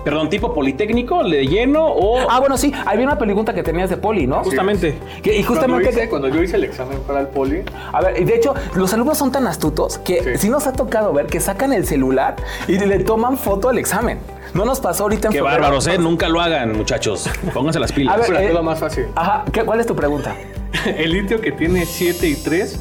perdón, 0.04 0.28
tipo 0.28 0.52
Politécnico, 0.52 1.22
de 1.22 1.46
lleno 1.46 1.86
o 1.86 2.28
Ah, 2.28 2.40
bueno, 2.40 2.58
sí, 2.58 2.72
había 2.84 3.06
una 3.06 3.16
pregunta 3.16 3.54
que 3.54 3.62
tenías 3.62 3.88
de 3.88 3.96
poli, 3.96 4.26
¿no? 4.26 4.42
justamente. 4.42 4.98
Que- 5.22 5.36
y 5.38 5.44
Cuando, 5.44 5.62
justamente, 5.62 5.90
hice- 5.90 6.08
cuando 6.08 6.28
yo 6.28 6.42
hice 6.42 6.56
el 6.56 6.64
examen 6.64 6.98
para 7.06 7.20
el 7.20 7.28
poli, 7.28 7.62
a 7.92 8.00
ver, 8.02 8.20
y 8.20 8.24
de 8.24 8.34
hecho, 8.34 8.52
los 8.74 8.92
alumnos 8.92 9.16
son 9.16 9.30
tan 9.30 9.46
astutos 9.46 9.98
que 9.98 10.22
Sí. 10.24 10.30
sí 10.38 10.48
nos 10.50 10.66
ha 10.66 10.72
tocado 10.72 11.12
ver 11.12 11.26
que 11.26 11.38
sacan 11.38 11.72
el 11.72 11.86
celular 11.86 12.34
y 12.66 12.78
le 12.78 12.98
toman 13.04 13.38
foto 13.38 13.68
al 13.68 13.78
examen. 13.78 14.18
No 14.54 14.64
nos 14.64 14.80
pasó 14.80 15.04
ahorita 15.04 15.28
en 15.28 15.32
Qué 15.34 15.38
febrero. 15.38 15.60
bárbaros, 15.62 15.86
¿eh? 15.86 15.98
Nunca 15.98 16.28
lo 16.28 16.40
hagan, 16.40 16.76
muchachos. 16.76 17.30
Pónganse 17.54 17.78
las 17.78 17.92
pilas. 17.92 18.12
A 18.14 18.16
ver, 18.16 18.26
pero 18.26 18.38
eh, 18.40 18.46
es 18.48 18.54
lo 18.54 18.62
más 18.64 18.80
fácil. 18.80 19.06
Ajá, 19.14 19.44
¿qué- 19.52 19.62
¿cuál 19.64 19.78
es 19.78 19.86
tu 19.86 19.94
pregunta? 19.94 20.34
El 20.84 21.12
litio 21.12 21.40
que 21.40 21.52
tiene 21.52 21.84
7 21.86 22.26
y 22.26 22.34
3, 22.34 22.80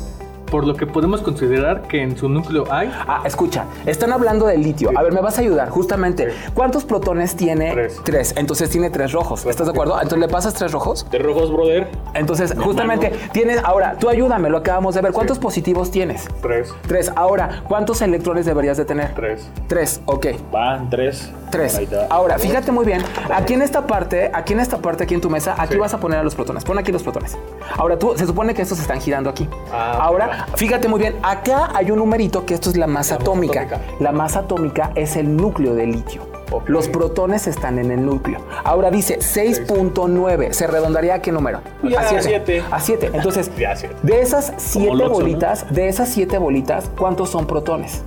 por 0.49 0.65
lo 0.65 0.75
que 0.75 0.85
podemos 0.85 1.21
considerar 1.21 1.83
que 1.83 2.01
en 2.01 2.17
su 2.17 2.29
núcleo 2.29 2.65
hay 2.71 2.91
Ah, 3.07 3.21
escucha, 3.25 3.65
están 3.85 4.11
hablando 4.13 4.45
del 4.47 4.61
litio. 4.61 4.89
A 4.95 5.01
ver, 5.03 5.13
me 5.13 5.21
vas 5.21 5.37
a 5.37 5.41
ayudar, 5.41 5.69
justamente. 5.69 6.33
¿Cuántos 6.53 6.85
protones 6.85 7.35
tiene? 7.35 7.71
Tres. 7.73 8.01
Tres. 8.03 8.33
Entonces 8.37 8.69
tiene 8.69 8.89
tres 8.89 9.11
rojos. 9.11 9.45
¿Estás 9.45 9.67
de 9.67 9.71
acuerdo? 9.73 9.95
Entonces 9.95 10.19
le 10.19 10.27
pasas 10.27 10.53
tres 10.53 10.71
rojos. 10.71 11.05
De 11.11 11.19
rojos, 11.19 11.51
brother. 11.51 11.87
Entonces, 12.13 12.53
justamente 12.57 13.11
tienes. 13.31 13.63
Ahora, 13.63 13.95
tú 13.99 14.09
ayúdame, 14.09 14.49
lo 14.49 14.57
acabamos 14.57 14.95
de 14.95 15.01
ver. 15.01 15.11
¿Cuántos 15.13 15.39
positivos 15.39 15.91
tienes? 15.91 16.27
3, 16.41 16.73
Tres. 16.87 17.11
Ahora, 17.15 17.63
¿cuántos 17.67 18.01
electrones 18.01 18.45
deberías 18.45 18.77
de 18.77 18.85
tener? 18.85 19.13
3. 19.15 19.49
Tres, 19.67 20.01
ok. 20.05 20.27
Van, 20.51 20.89
tres. 20.89 21.31
Tres. 21.51 21.79
Ahora, 22.09 22.37
fíjate 22.37 22.71
muy 22.71 22.85
bien. 22.85 23.01
Aquí 23.33 23.53
en 23.53 23.61
esta 23.61 23.87
parte, 23.87 24.29
aquí 24.33 24.53
en 24.53 24.59
esta 24.59 24.77
parte, 24.79 25.03
aquí 25.03 25.13
en 25.13 25.21
tu 25.21 25.29
mesa, 25.29 25.55
aquí 25.57 25.77
vas 25.77 25.93
a 25.93 25.99
poner 25.99 26.19
a 26.19 26.23
los 26.23 26.35
protones. 26.35 26.63
Pon 26.65 26.77
aquí 26.77 26.91
los 26.91 27.03
protones. 27.03 27.37
Ahora 27.77 27.97
tú, 27.97 28.13
se 28.17 28.25
supone 28.25 28.53
que 28.53 28.61
estos 28.61 28.79
están 28.79 28.99
girando 28.99 29.29
aquí. 29.29 29.47
Ah, 29.71 29.99
Ahora, 30.01 30.34
fíjate 30.55 30.87
muy 30.87 30.99
bien. 30.99 31.15
Acá 31.23 31.69
hay 31.73 31.91
un 31.91 31.99
numerito 31.99 32.45
que 32.45 32.53
esto 32.53 32.69
es 32.69 32.77
la 32.77 32.87
masa 32.87 33.15
La 33.15 33.19
masa 33.19 33.23
atómica. 33.23 33.67
La 33.99 34.11
masa 34.11 34.39
atómica 34.39 34.91
es 34.95 35.15
el 35.15 35.35
núcleo 35.35 35.75
del 35.75 35.91
litio. 35.91 36.23
Los 36.67 36.87
protones 36.87 37.47
están 37.47 37.79
en 37.79 37.91
el 37.91 38.05
núcleo. 38.05 38.39
Ahora 38.63 38.89
dice 38.91 39.17
6.9. 39.19 40.53
¿Se 40.53 40.67
redondaría 40.67 41.15
a 41.15 41.21
qué 41.21 41.31
número? 41.31 41.59
Ya, 41.83 41.99
a 41.99 42.07
7. 42.07 42.21
siete. 42.23 42.63
A 42.71 42.79
7. 42.79 43.11
Entonces, 43.13 43.51
Ya, 43.57 43.75
siete. 43.75 43.95
de 44.03 44.21
esas 44.21 44.53
7 44.57 44.87
Loxo, 44.93 45.03
¿no? 45.05 45.09
bolitas, 45.15 45.73
de 45.73 45.87
esas 45.89 46.07
7 46.09 46.37
bolitas, 46.37 46.89
¿cuántos 46.97 47.29
son 47.29 47.45
protones? 47.47 48.03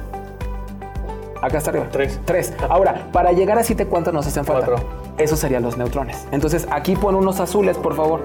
Acá 1.43 1.59
está 1.59 1.71
arriba. 1.71 1.87
Tres. 1.93 2.19
Tres. 2.25 2.53
Ahora, 2.69 3.07
para 3.13 3.31
llegar 3.33 3.59
a 3.59 3.63
siete, 3.63 3.87
¿cuántos 3.87 4.13
nos 4.13 4.27
hacen 4.27 4.45
falta? 4.45 4.67
Cuatro. 4.67 4.89
Esos 5.19 5.39
serían 5.39 5.63
los 5.63 5.77
neutrones. 5.77 6.27
Entonces, 6.33 6.67
aquí 6.71 6.97
pon 6.97 7.15
unos 7.15 7.39
azules, 7.39 7.77
por 7.77 7.95
favor. 7.95 8.21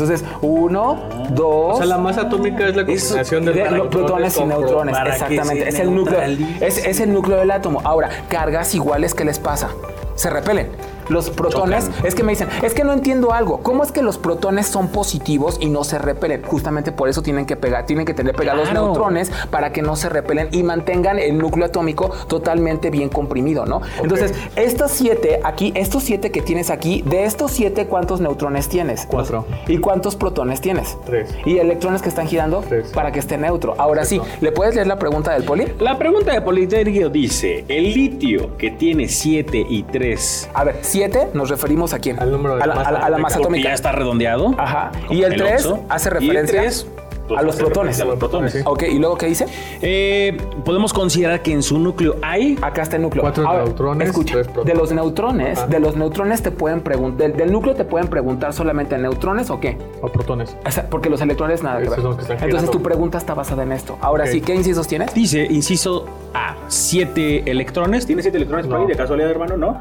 Entonces, 0.00 0.26
uno, 0.40 0.98
dos. 1.30 1.74
O 1.74 1.76
sea, 1.78 1.86
la 1.86 1.98
masa 1.98 2.22
atómica 2.22 2.68
es 2.68 2.76
la 2.76 2.84
combinación 2.84 3.44
de, 3.44 3.52
de 3.52 3.70
los 3.70 3.88
protones 3.88 4.36
y 4.36 4.44
neutrones, 4.44 4.96
exactamente. 5.06 5.68
Es 5.68 5.78
el 5.78 5.94
núcleo. 5.94 6.20
Es, 6.60 6.78
es 6.84 7.00
el 7.00 7.12
núcleo 7.12 7.38
del 7.38 7.50
átomo. 7.50 7.80
Ahora, 7.84 8.08
cargas 8.28 8.74
iguales, 8.74 9.14
¿qué 9.14 9.24
les 9.24 9.38
pasa? 9.38 9.70
Se 10.14 10.30
repelen. 10.30 10.68
Los 11.10 11.30
protones, 11.30 11.86
Chocan. 11.86 12.06
es 12.06 12.14
que 12.14 12.22
me 12.22 12.32
dicen, 12.32 12.48
es 12.62 12.72
que 12.74 12.84
no 12.84 12.92
entiendo 12.92 13.32
algo. 13.32 13.58
¿Cómo 13.62 13.82
es 13.84 13.92
que 13.92 14.02
los 14.02 14.16
protones 14.18 14.66
son 14.66 14.88
positivos 14.88 15.58
y 15.60 15.66
no 15.68 15.84
se 15.84 15.98
repelen? 15.98 16.42
Justamente 16.42 16.92
por 16.92 17.08
eso 17.08 17.22
tienen 17.22 17.46
que 17.46 17.56
pegar, 17.56 17.86
tienen 17.86 18.06
que 18.06 18.14
tener 18.14 18.34
pegados 18.34 18.68
Claro. 18.68 18.86
neutrones 18.86 19.30
para 19.50 19.72
que 19.72 19.82
no 19.82 19.96
se 19.96 20.08
repelen 20.08 20.48
y 20.52 20.62
mantengan 20.62 21.18
el 21.18 21.36
núcleo 21.38 21.66
atómico 21.66 22.10
totalmente 22.28 22.90
bien 22.90 23.08
comprimido, 23.08 23.66
¿no? 23.66 23.80
Entonces, 24.02 24.32
estos 24.56 24.90
siete 24.92 25.40
aquí, 25.44 25.72
estos 25.76 26.02
siete 26.02 26.30
que 26.30 26.42
tienes 26.42 26.70
aquí, 26.70 27.02
de 27.06 27.24
estos 27.24 27.50
siete, 27.52 27.86
¿cuántos 27.86 28.20
neutrones 28.20 28.68
tienes? 28.68 29.06
Cuatro. 29.06 29.46
¿Y 29.66 29.78
cuántos 29.78 30.16
protones 30.16 30.60
tienes? 30.60 30.96
Tres. 31.04 31.30
¿Y 31.44 31.58
electrones 31.58 32.02
que 32.02 32.08
están 32.08 32.26
girando? 32.28 32.62
Tres. 32.68 32.88
Para 32.92 33.12
que 33.12 33.18
esté 33.18 33.36
neutro. 33.36 33.74
Ahora 33.78 34.04
sí, 34.04 34.20
¿le 34.40 34.52
puedes 34.52 34.74
leer 34.74 34.86
la 34.86 34.98
pregunta 34.98 35.32
del 35.32 35.44
poli? 35.44 35.66
La 35.80 35.98
pregunta 35.98 36.32
de 36.32 36.40
Politerio 36.40 37.08
dice: 37.10 37.64
el 37.68 37.92
litio 37.94 38.56
que 38.56 38.70
tiene 38.70 39.08
7 39.08 39.66
y 39.68 39.82
3. 39.84 40.50
A 40.54 40.64
ver, 40.64 40.78
siete 41.00 41.28
nos 41.32 41.48
referimos 41.48 41.94
a 41.94 41.98
quién? 41.98 42.18
Al 42.20 42.30
número 42.30 42.56
de 42.56 42.62
a 42.62 42.66
la, 42.66 42.74
masa 42.74 42.88
a 42.88 42.92
la- 42.92 42.98
a 42.98 43.00
la 43.00 43.06
atómica. 43.06 43.22
masa 43.22 43.36
Porque 43.36 43.44
atómica. 43.46 43.68
ya 43.70 43.74
está 43.74 43.92
redondeado. 43.92 44.54
Ajá. 44.58 44.90
Y 45.08 45.22
el 45.22 45.32
en 45.32 45.38
3 45.38 45.64
Oxxo. 45.66 45.84
hace 45.88 46.08
Y 46.10 46.12
el 46.12 46.20
referencia 46.20 46.60
tres, 46.60 46.86
pues, 46.94 47.08
a 47.36 47.42
los 47.42 47.56
protones. 47.56 48.00
A 48.00 48.04
los 48.04 48.16
protones. 48.18 48.52
Sí. 48.52 48.58
Ok, 48.64 48.84
¿y 48.90 48.98
luego 48.98 49.16
qué 49.16 49.26
dice? 49.26 49.46
Eh, 49.82 50.36
podemos 50.64 50.92
considerar 50.92 51.42
que 51.42 51.52
en 51.52 51.62
su 51.62 51.78
núcleo 51.78 52.16
hay. 52.22 52.58
Acá 52.62 52.82
está 52.82 52.96
el 52.96 53.02
núcleo. 53.02 53.22
Cuatro 53.22 53.46
Ahora, 53.46 53.64
neutrones, 53.64 54.08
Escucha, 54.08 54.34
tres 54.34 54.46
protones. 54.48 54.72
de 54.74 54.80
los 54.80 54.92
neutrones, 54.92 55.58
Ajá. 55.58 55.66
de 55.66 55.80
los 55.80 55.96
neutrones 55.96 56.42
te 56.42 56.50
pueden 56.50 56.80
preguntar, 56.80 57.28
del, 57.28 57.36
del 57.36 57.52
núcleo 57.52 57.74
te 57.74 57.84
pueden 57.84 58.08
preguntar 58.08 58.52
solamente 58.52 58.96
neutrones 58.98 59.50
o 59.50 59.60
qué? 59.60 59.76
O 60.02 60.08
protones. 60.08 60.56
O 60.66 60.70
sea, 60.70 60.88
porque 60.88 61.10
los 61.10 61.20
electrones 61.20 61.62
nada 61.62 61.78
que 61.78 61.84
Esos 61.84 61.96
ver. 61.96 62.02
son 62.02 62.06
los 62.10 62.16
que 62.16 62.22
están 62.22 62.36
Entonces 62.36 62.60
girando. 62.60 62.72
tu 62.72 62.82
pregunta 62.82 63.18
está 63.18 63.34
basada 63.34 63.62
en 63.62 63.72
esto. 63.72 63.98
Ahora 64.00 64.26
sí, 64.26 64.40
¿qué 64.40 64.54
incisos 64.54 64.86
tienes? 64.86 65.12
Dice, 65.14 65.46
inciso 65.50 66.06
A, 66.34 66.54
7 66.68 67.50
electrones. 67.50 68.06
¿Tienes 68.06 68.24
7 68.24 68.36
electrones 68.36 68.66
por 68.66 68.80
ahí 68.80 68.86
de 68.86 68.94
casualidad, 68.96 69.30
hermano? 69.30 69.56
¿No? 69.56 69.78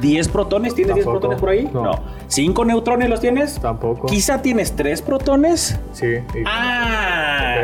¿10 0.00 0.28
protones? 0.30 0.74
¿Tienes 0.74 0.94
10 0.94 1.04
Tampoco. 1.06 1.20
protones 1.20 1.40
por 1.40 1.48
ahí? 1.50 1.70
No. 1.72 1.92
¿5 2.28 2.66
neutrones 2.66 3.08
los 3.08 3.20
tienes? 3.20 3.58
Tampoco. 3.60 4.06
Quizá 4.06 4.42
tienes 4.42 4.72
3 4.76 5.02
protones. 5.02 5.78
Sí. 5.92 6.06
y- 6.06 6.42
Ah, 6.46 6.91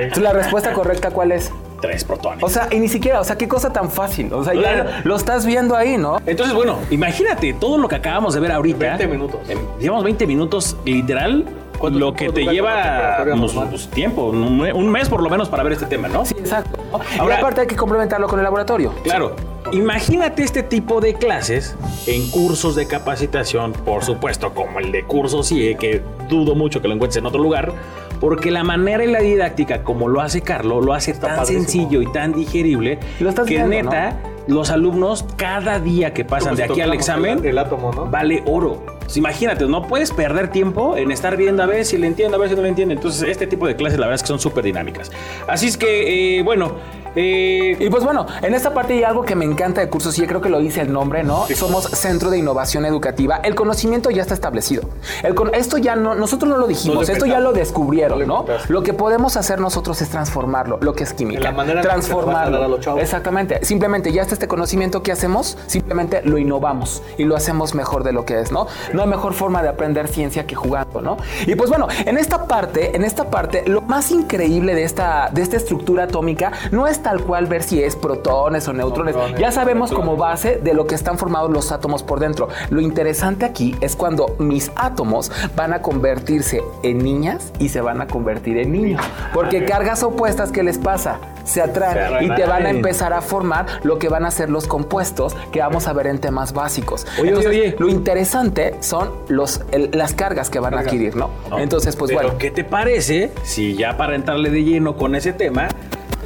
Entonces, 0.01 0.23
la 0.23 0.33
respuesta 0.33 0.73
correcta, 0.73 1.11
¿cuál 1.11 1.33
es? 1.33 1.53
3 1.81 2.05
protones. 2.05 2.43
O 2.43 2.49
sea, 2.49 2.69
y 2.73 2.81
ni 2.81 2.89
siquiera, 2.89 3.21
o 3.21 3.25
sea, 3.25 3.37
qué 3.39 3.47
cosa 3.47 3.73
tan 3.73 3.91
fácil. 3.91 4.33
O 4.33 4.43
sea, 4.43 4.53
ya 4.55 5.01
lo 5.05 5.15
estás 5.17 5.47
viendo 5.47 5.77
ahí, 5.77 5.97
¿no? 5.97 6.19
Entonces, 6.27 6.55
bueno, 6.55 6.79
imagínate 6.91 7.53
todo 7.53 7.79
lo 7.79 7.87
que 7.89 7.97
acabamos 7.97 8.35
de 8.35 8.41
ver 8.41 8.51
ahorita. 8.53 8.79
20 8.79 9.07
minutos. 9.07 9.41
Eh, 9.49 9.57
Llevamos 9.79 10.03
20 10.05 10.27
minutos, 10.27 10.77
literal. 10.85 11.45
¿Cuánto 11.79 12.01
Lo 12.01 12.13
que 12.13 12.31
te 12.31 12.45
lleva 12.45 12.83
temperatura 13.23 13.37
pues, 13.37 13.53
pues, 13.71 13.89
tiempo, 13.91 14.25
un, 14.25 14.59
me- 14.61 14.73
un 14.73 14.89
mes 14.91 15.09
por 15.09 15.23
lo 15.23 15.31
menos 15.31 15.49
para 15.49 15.63
ver 15.63 15.75
este 15.75 15.87
tema, 15.87 16.09
¿no? 16.09 16.25
Sí, 16.25 16.35
exacto. 16.37 16.77
¿no? 16.91 16.99
y 17.15 17.19
Ahora- 17.21 17.37
aparte 17.39 17.61
hay 17.61 17.67
que 17.69 17.77
complementarlo 17.77 18.27
con 18.27 18.41
el 18.41 18.43
laboratorio. 18.43 18.93
Claro. 19.05 19.37
Imagínate 19.73 20.43
este 20.43 20.63
tipo 20.63 21.01
de 21.01 21.15
clases 21.15 21.77
en 22.07 22.29
cursos 22.31 22.75
de 22.75 22.87
capacitación, 22.87 23.73
por 23.73 24.03
supuesto, 24.05 24.55
como 24.55 24.79
el 24.81 24.93
de 24.93 25.05
curso 25.05 25.43
CIE, 25.43 25.77
que 25.77 26.03
dudo 26.29 26.55
mucho 26.55 26.81
que 26.81 26.89
lo 26.89 26.95
encuentres 26.95 27.19
en 27.19 27.27
otro 27.27 27.43
lugar, 27.43 27.73
porque 28.21 28.51
la 28.51 28.65
manera 28.65 29.05
y 29.05 29.09
la 29.09 29.21
didáctica 29.21 29.85
como 29.85 30.09
lo 30.09 30.21
hace 30.21 30.41
Carlo, 30.41 30.81
lo 30.81 30.95
hace 30.95 31.13
tan 31.13 31.37
padrísimo. 31.37 31.61
sencillo 31.65 32.03
y 32.03 32.11
tan 32.13 32.33
digerible 32.33 32.99
Lo 33.21 33.29
estás 33.29 33.47
que 33.47 33.55
viendo, 33.57 33.91
neta, 33.91 34.17
los 34.47 34.71
alumnos 34.71 35.25
cada 35.37 35.79
día 35.79 36.13
que 36.15 36.25
pasan 36.25 36.57
de 36.57 36.65
aquí 36.65 36.81
al 36.81 36.95
examen 36.95 37.39
El, 37.41 37.47
el 37.47 37.59
átomo, 37.59 37.93
¿no? 37.93 38.07
vale 38.07 38.43
oro. 38.47 38.83
Pues 39.01 39.17
imagínate, 39.17 39.65
no 39.67 39.87
puedes 39.87 40.11
perder 40.11 40.51
tiempo 40.51 40.95
en 40.97 41.11
estar 41.11 41.37
viendo 41.39 41.63
a 41.63 41.67
ver 41.67 41.87
si 41.87 41.97
le 41.97 42.07
entiendo, 42.07 42.37
a 42.37 42.41
ver 42.41 42.51
si 42.51 42.57
no 42.57 42.61
le 42.61 42.69
entiende. 42.69 42.93
Entonces, 42.93 43.27
este 43.27 43.47
tipo 43.47 43.67
de 43.67 43.75
clases, 43.75 43.99
la 43.99 44.05
verdad 44.05 44.17
es 44.17 44.23
que 44.23 44.29
son 44.29 44.39
súper 44.39 44.65
dinámicas. 44.65 45.11
Así 45.47 45.67
es 45.67 45.79
que, 45.79 46.39
eh, 46.39 46.43
bueno, 46.43 46.75
eh, 47.17 47.77
Y 47.79 47.91
pues 47.91 48.05
bueno, 48.05 48.27
en 48.43 48.55
esta 48.55 48.73
parte 48.75 48.95
hay 48.95 49.05
algo 49.05 49.23
que 49.23 49.35
me 49.35 49.45
encanta 49.45 49.81
de 49.81 49.89
cursos 49.89 50.19
y 50.19 50.27
creo 50.27 50.41
que 50.41 50.49
lo 50.49 50.59
dice 50.61 50.81
el 50.81 50.93
nombre, 50.93 51.23
¿no? 51.25 51.47
Somos 51.55 51.85
Centro 51.85 52.31
de 52.31 52.39
Innovación 52.39 52.85
Educativa. 52.85 53.37
El 53.43 53.55
conocimiento 53.55 54.11
ya 54.11 54.23
está 54.23 54.35
establecido. 54.35 54.83
El 55.23 55.35
con- 55.35 55.55
esto 55.55 55.79
ya 55.79 55.97
no, 55.97 56.15
nosotros 56.15 56.49
no 56.51 56.59
lo 56.59 56.67
dijimos, 56.67 57.07
No 57.09 57.13
esto 57.13 57.27
ya 57.27 57.41
lo 57.41 57.53
descubrieron, 57.53 58.27
No 58.27 58.47
lo 58.69 58.83
que 58.83 58.93
podemos 58.93 59.37
hacer 59.37 59.61
nosotros 59.61 60.01
es 60.03 60.09
transformarlo, 60.11 60.79
lo 60.81 60.95
que 60.95 61.05
es 61.05 61.13
química. 61.13 61.39
En 61.41 61.45
la 61.45 61.53
manera 61.53 61.81
en 61.83 61.87
la 61.89 61.95
que 61.95 62.03
se 62.03 62.11
lo 62.11 62.17
vas 62.19 62.27
a 62.27 62.31
transformarlo. 62.33 62.69
los 62.69 62.81
chavos. 62.81 63.03
Exactamente. 63.03 63.65
Simplemente 63.65 64.13
ya 64.13 64.23
está 64.23 64.35
este 64.35 64.49
conocimiento 64.49 65.03
que 65.03 65.13
hacemos, 65.13 65.57
simplemente 65.67 66.23
lo 66.25 66.39
innovamos 66.39 67.03
y 67.17 67.25
lo 67.25 67.37
hacemos 67.37 67.75
mejor 67.75 68.05
de 68.05 68.13
lo 68.13 68.25
que 68.25 68.41
es, 68.41 68.53
¿no? 68.53 68.67
No 68.93 69.03
hay 69.03 69.09
mejor 69.09 69.35
forma 69.35 69.63
de 69.63 69.69
aprender 69.69 70.09
ciencia 70.09 70.47
que 70.47 70.55
jugando, 70.55 71.01
¿no? 71.01 71.17
Y 71.47 71.55
pues 71.55 71.71
bueno, 71.71 71.89
en 72.07 72.19
esta 72.19 72.47
parte, 72.47 72.95
en 72.97 73.05
esta 73.05 73.31
parte, 73.31 73.65
lo 73.67 73.81
más 73.83 74.11
increíble 74.11 74.75
de 74.75 74.85
esta, 74.85 75.31
de 75.33 75.43
esta 75.43 75.57
estructura 75.57 76.05
atómica 76.05 76.53
no 76.71 76.87
es 76.87 76.98
tal 77.03 77.21
cual 77.23 77.47
ver 77.47 77.63
si 77.63 77.83
es 77.83 77.97
protones 77.97 78.67
o 78.69 78.73
neutrones. 78.73 79.15
Neutrones, 79.15 79.41
ya 79.41 79.51
sabemos 79.53 79.91
como 79.93 80.17
base 80.17 80.57
de 80.63 80.75
lo 80.75 80.87
que 80.87 80.95
están 80.95 81.19
formados 81.19 81.51
los 81.51 81.73
átomos 81.73 82.03
por 82.03 82.21
dentro. 82.21 82.49
Lo 82.71 82.81
interesante 82.81 83.45
aquí 83.45 83.75
es 83.81 83.97
cuando 83.97 84.35
mis 84.39 84.71
átomos 84.77 85.31
van 85.57 85.73
a 85.73 85.83
convertirse 85.83 86.63
en 86.83 86.99
niñas 86.99 87.53
y 87.59 87.69
se 87.69 87.81
van 87.81 88.01
a 88.01 88.07
convertir 88.07 88.59
en 88.59 88.73
niños. 88.73 89.03
Porque 89.35 89.65
cargas 89.65 90.03
opuestas, 90.03 90.51
¿qué 90.53 90.63
les 90.63 90.79
pasa? 90.79 91.19
Se 91.45 91.63
atraen 91.63 92.25
y 92.25 92.35
te 92.35 92.45
van 92.45 92.67
a 92.67 92.71
empezar 92.71 93.13
a 93.15 93.23
formar 93.23 93.65
lo 93.83 93.99
que 93.99 94.11
van 94.11 94.27
a 94.27 94.31
ser 94.31 94.51
los 94.51 94.67
compuestos 94.67 95.35
que 95.51 95.61
vamos 95.61 95.89
a 95.89 95.95
ver 95.95 96.07
en 96.07 96.19
temas 96.19 96.53
básicos. 96.53 97.07
Oye, 97.19 97.29
Entonces, 97.29 97.51
oye, 97.51 97.61
oye. 97.61 97.77
lo 97.79 97.89
interesante 97.89 98.75
son 98.81 99.11
los, 99.29 99.63
el- 99.73 99.91
las 99.95 100.13
cargas 100.13 100.51
que 100.51 100.59
van 100.61 100.75
a 100.75 100.81
adquirir, 100.81 101.17
¿no? 101.17 101.31
¿no? 101.49 101.59
Entonces, 101.59 101.97
pues 101.97 102.11
Pero, 102.11 102.23
bueno. 102.23 102.39
¿qué 102.39 102.51
te 102.51 102.65
parece 102.65 103.33
si 103.45 103.75
ya 103.75 103.97
para 103.97 104.15
entrarle 104.15 104.51
de 104.51 104.63
lleno 104.63 104.97
con 104.97 105.15
ese 105.15 105.33
tema, 105.33 105.69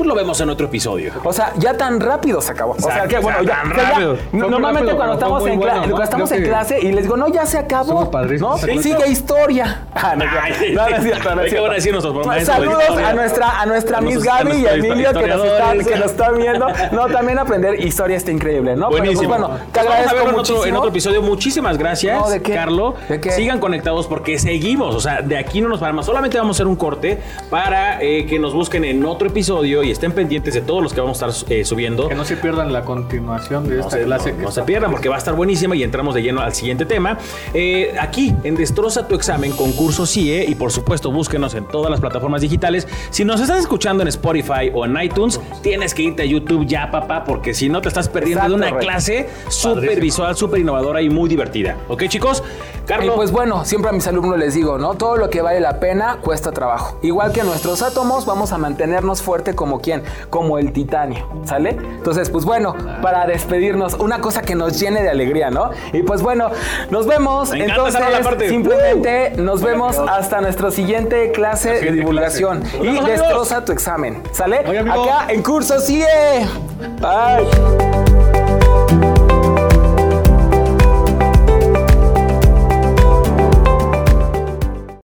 pues 0.03 0.09
lo 0.09 0.15
vemos 0.15 0.41
en 0.41 0.51
otro 0.51 0.67
episodio? 0.67 1.13
O 1.25 1.33
sea, 1.33 1.53
ya 1.59 1.77
tan 1.77 2.01
rápido 2.01 2.41
se 2.41 2.53
acabó. 2.53 2.73
O 2.73 2.81
sea, 2.81 3.07
que 3.07 3.19
bueno, 3.19 3.39
o 3.41 3.45
sea, 3.45 3.55
ya, 3.57 3.63
tan 3.63 3.77
ya- 3.77 3.91
rápido. 3.91 4.17
Normalmente 4.33 4.81
rápido, 4.93 4.97
cuando 4.97 5.15
estamos, 6.03 6.33
en, 6.33 6.43
clase 6.43 6.81
y 6.81 6.93
les 6.93 7.05
digo, 7.05 7.17
no, 7.17 7.29
ya 7.29 7.47
se 7.47 7.59
acabó. 7.59 8.11
¿no? 8.41 8.59
Sí. 8.59 8.79
Sigue 8.83 9.09
historia. 9.09 9.83
Ah, 9.95 10.17
no, 10.17 10.25
Ay, 10.25 10.73
no, 10.75 10.89
no 10.91 10.97
es 10.97 11.03
cierto, 11.05 11.35
no 11.35 11.41
es 11.43 11.45
¿qué 11.45 11.51
cierto. 11.51 11.63
van 11.63 11.71
a 11.71 11.75
decir 11.77 11.93
nuestros 11.93 12.27
maestros 12.27 12.59
de 12.59 12.65
Saludos 12.67 12.99
a 13.05 13.13
nuestra, 13.13 13.61
a 13.61 13.67
nuestra 13.67 13.99
A 13.99 14.01
Miss 14.01 14.23
Gaby 14.25 14.51
y 14.51 14.67
a 14.67 14.77
nuestros 14.77 14.85
Emilio 14.85 15.13
que 15.13 15.27
nos, 15.29 15.45
están, 15.45 15.77
historiadores. 15.77 15.87
que 15.87 15.97
nos 15.97 16.11
están 16.11 16.37
viendo. 16.39 16.67
No, 16.93 17.07
también 17.07 17.39
aprender 17.39 17.79
historia 17.85 18.17
está 18.17 18.33
increíble, 18.33 18.75
¿no? 18.75 18.89
Pero, 18.89 18.91
pues, 18.91 19.01
Buenísimo. 19.19 19.29
bueno, 19.29 19.49
te 19.49 19.55
Pues 19.55 19.75
vamos 19.75 19.77
a 19.77 19.81
agradezco 19.93 20.15
verlo 20.17 20.31
en 20.31 20.37
muchísimo. 20.37 20.59
otro, 20.59 20.69
en 20.71 20.77
otro 20.77 20.89
episodio. 20.89 21.23
Muchísimas 21.23 21.79
gracias, 21.79 22.21
No, 22.21 22.29
¿de 22.31 22.43
qué? 22.43 22.55
Carlo. 22.55 22.95
¿De 23.09 23.21
qué? 23.21 23.31
Sigan 23.31 23.61
conectados 23.61 24.09
porque 24.09 24.39
seguimos. 24.41 24.95
O 24.97 25.01
sea, 25.01 25.23
de 25.23 25.39
aquí 25.39 25.61
no 25.61 25.69
nos 25.69 25.79
paramos. 25.79 26.05
Solamente 26.07 26.37
vamos 26.39 26.57
a 26.57 26.59
hacer 26.59 26.67
un 26.67 26.77
corte 26.77 27.21
para 27.49 28.03
eh, 28.03 28.27
que 28.27 28.39
nos 28.41 28.55
busquen 28.55 28.85
en 28.85 29.05
otro 29.05 29.29
episodio 29.29 29.83
y 29.85 29.92
estén 29.93 30.13
pendientes 30.13 30.55
de 30.55 30.61
todos 30.61 30.83
los 30.83 30.93
que 30.93 31.01
vamos 31.01 31.23
a 31.23 31.29
estar 31.29 31.53
eh, 31.53 31.65
subiendo. 31.65 32.09
Que 32.09 32.15
no 32.15 32.25
se 32.25 32.37
pierdan 32.37 32.73
la 32.73 32.83
continuación 32.85 33.69
de 33.69 33.77
No 33.77 33.81
esta 33.83 33.99
se, 33.99 34.05
clase. 34.05 34.33
no- 34.33 34.39
que 34.39 34.45
no 34.45 34.51
se 34.51 34.63
pierdan 34.63 34.91
porque 34.91 35.09
va 35.09 35.15
a 35.17 35.19
estar 35.19 35.35
buenísima 35.35 35.77
y 35.77 35.83
entramos 35.83 36.15
de 36.15 36.23
lleno 36.23 36.41
al 36.41 36.55
siguiente 36.55 36.85
tema. 36.87 37.19
Eh, 37.55 37.95
aquí 38.01 38.35
en 38.45 38.55
Destroza 38.57 39.07
tu 39.07 39.15
examen, 39.15 39.53
concurso 39.53 40.07
CIE 40.07 40.45
y 40.49 40.55
por 40.55 40.73
supuesto 40.73 41.11
búsquenos 41.11 41.55
en 41.55 41.67
todas 41.69 41.91
las 41.91 42.01
plataformas 42.01 42.41
digitales. 42.43 42.87
Si 43.11 43.25
nos 43.25 43.41
estás 43.41 43.59
escuchando 43.61 44.03
en 44.03 44.09
Spotify 44.09 44.71
o 44.75 44.85
en 44.85 44.97
iTunes, 45.03 45.41
tienes 45.63 45.95
que 45.95 46.03
irte 46.03 46.23
a 46.23 46.25
YouTube 46.27 46.67
ya, 46.67 46.91
papá, 46.91 47.25
porque 47.25 47.55
si 47.55 47.69
no 47.69 47.81
te 47.81 47.89
estás 47.89 48.09
perdiendo 48.09 48.45
Exacto, 48.45 48.57
de 48.59 48.69
una 48.69 48.77
Rey. 48.79 48.87
clase 48.87 49.29
súper 49.49 50.01
visual, 50.01 50.37
súper 50.37 50.61
innovadora 50.61 51.03
y 51.03 51.11
muy 51.11 51.29
divertida. 51.29 51.77
¿Ok, 51.89 52.05
chicos? 52.09 52.43
Y 52.83 52.87
Carlos. 52.87 53.15
pues 53.15 53.31
bueno, 53.31 53.65
siempre 53.65 53.91
a 53.91 53.93
mis 53.93 54.07
alumnos 54.09 54.39
les 54.39 54.55
digo, 54.55 54.77
¿no? 54.79 54.95
Todo 54.95 55.17
lo 55.17 55.31
que 55.31 55.41
vale 55.41 55.61
la 55.61 55.79
pena 55.79 56.19
cuesta 56.21 56.51
trabajo. 56.53 56.99
Igual 57.03 57.33
que 57.33 57.43
nuestros 57.45 57.81
átomos, 57.83 58.27
vamos 58.27 58.53
a 58.53 58.59
mantenernos 58.59 59.23
fuerte 59.23 59.55
como 59.55 59.72
quién, 59.81 60.03
como 60.31 60.59
el 60.59 60.73
titanio, 60.73 61.27
¿sale? 61.45 61.71
Entonces, 61.71 62.31
pues 62.31 62.45
bueno, 62.45 62.75
para 63.01 63.27
despedirnos, 63.27 63.95
una 63.95 64.21
cosa 64.21 64.43
que 64.43 64.55
nos 64.55 64.79
llene 64.79 65.03
de 65.03 65.11
alegría, 65.11 65.51
¿no? 65.51 65.71
Y 65.93 66.03
pues 66.03 66.23
bueno, 66.23 66.51
nos 66.91 67.07
vemos. 67.07 67.51
Me 67.51 67.65
Entonces, 67.65 68.01
parte. 68.23 68.49
simplemente 68.49 69.33
nos 69.37 69.61
Buena 69.61 69.77
vemos 69.79 69.99
hasta 69.99 70.41
nuestra 70.41 70.71
siguiente 70.71 71.33
clase 71.33 71.81
de 71.81 71.93
divulgación. 71.93 72.61
clase. 72.61 72.77
Y 72.79 72.87
Nos 72.87 72.99
amigos. 73.05 73.09
destroza 73.21 73.65
tu 73.65 73.73
examen, 73.73 74.23
¿sale? 74.33 74.59
Acá 74.59 75.27
en 75.33 75.43
curso 75.43 75.79
sigue. 75.81 76.07
Bye. 77.01 78.02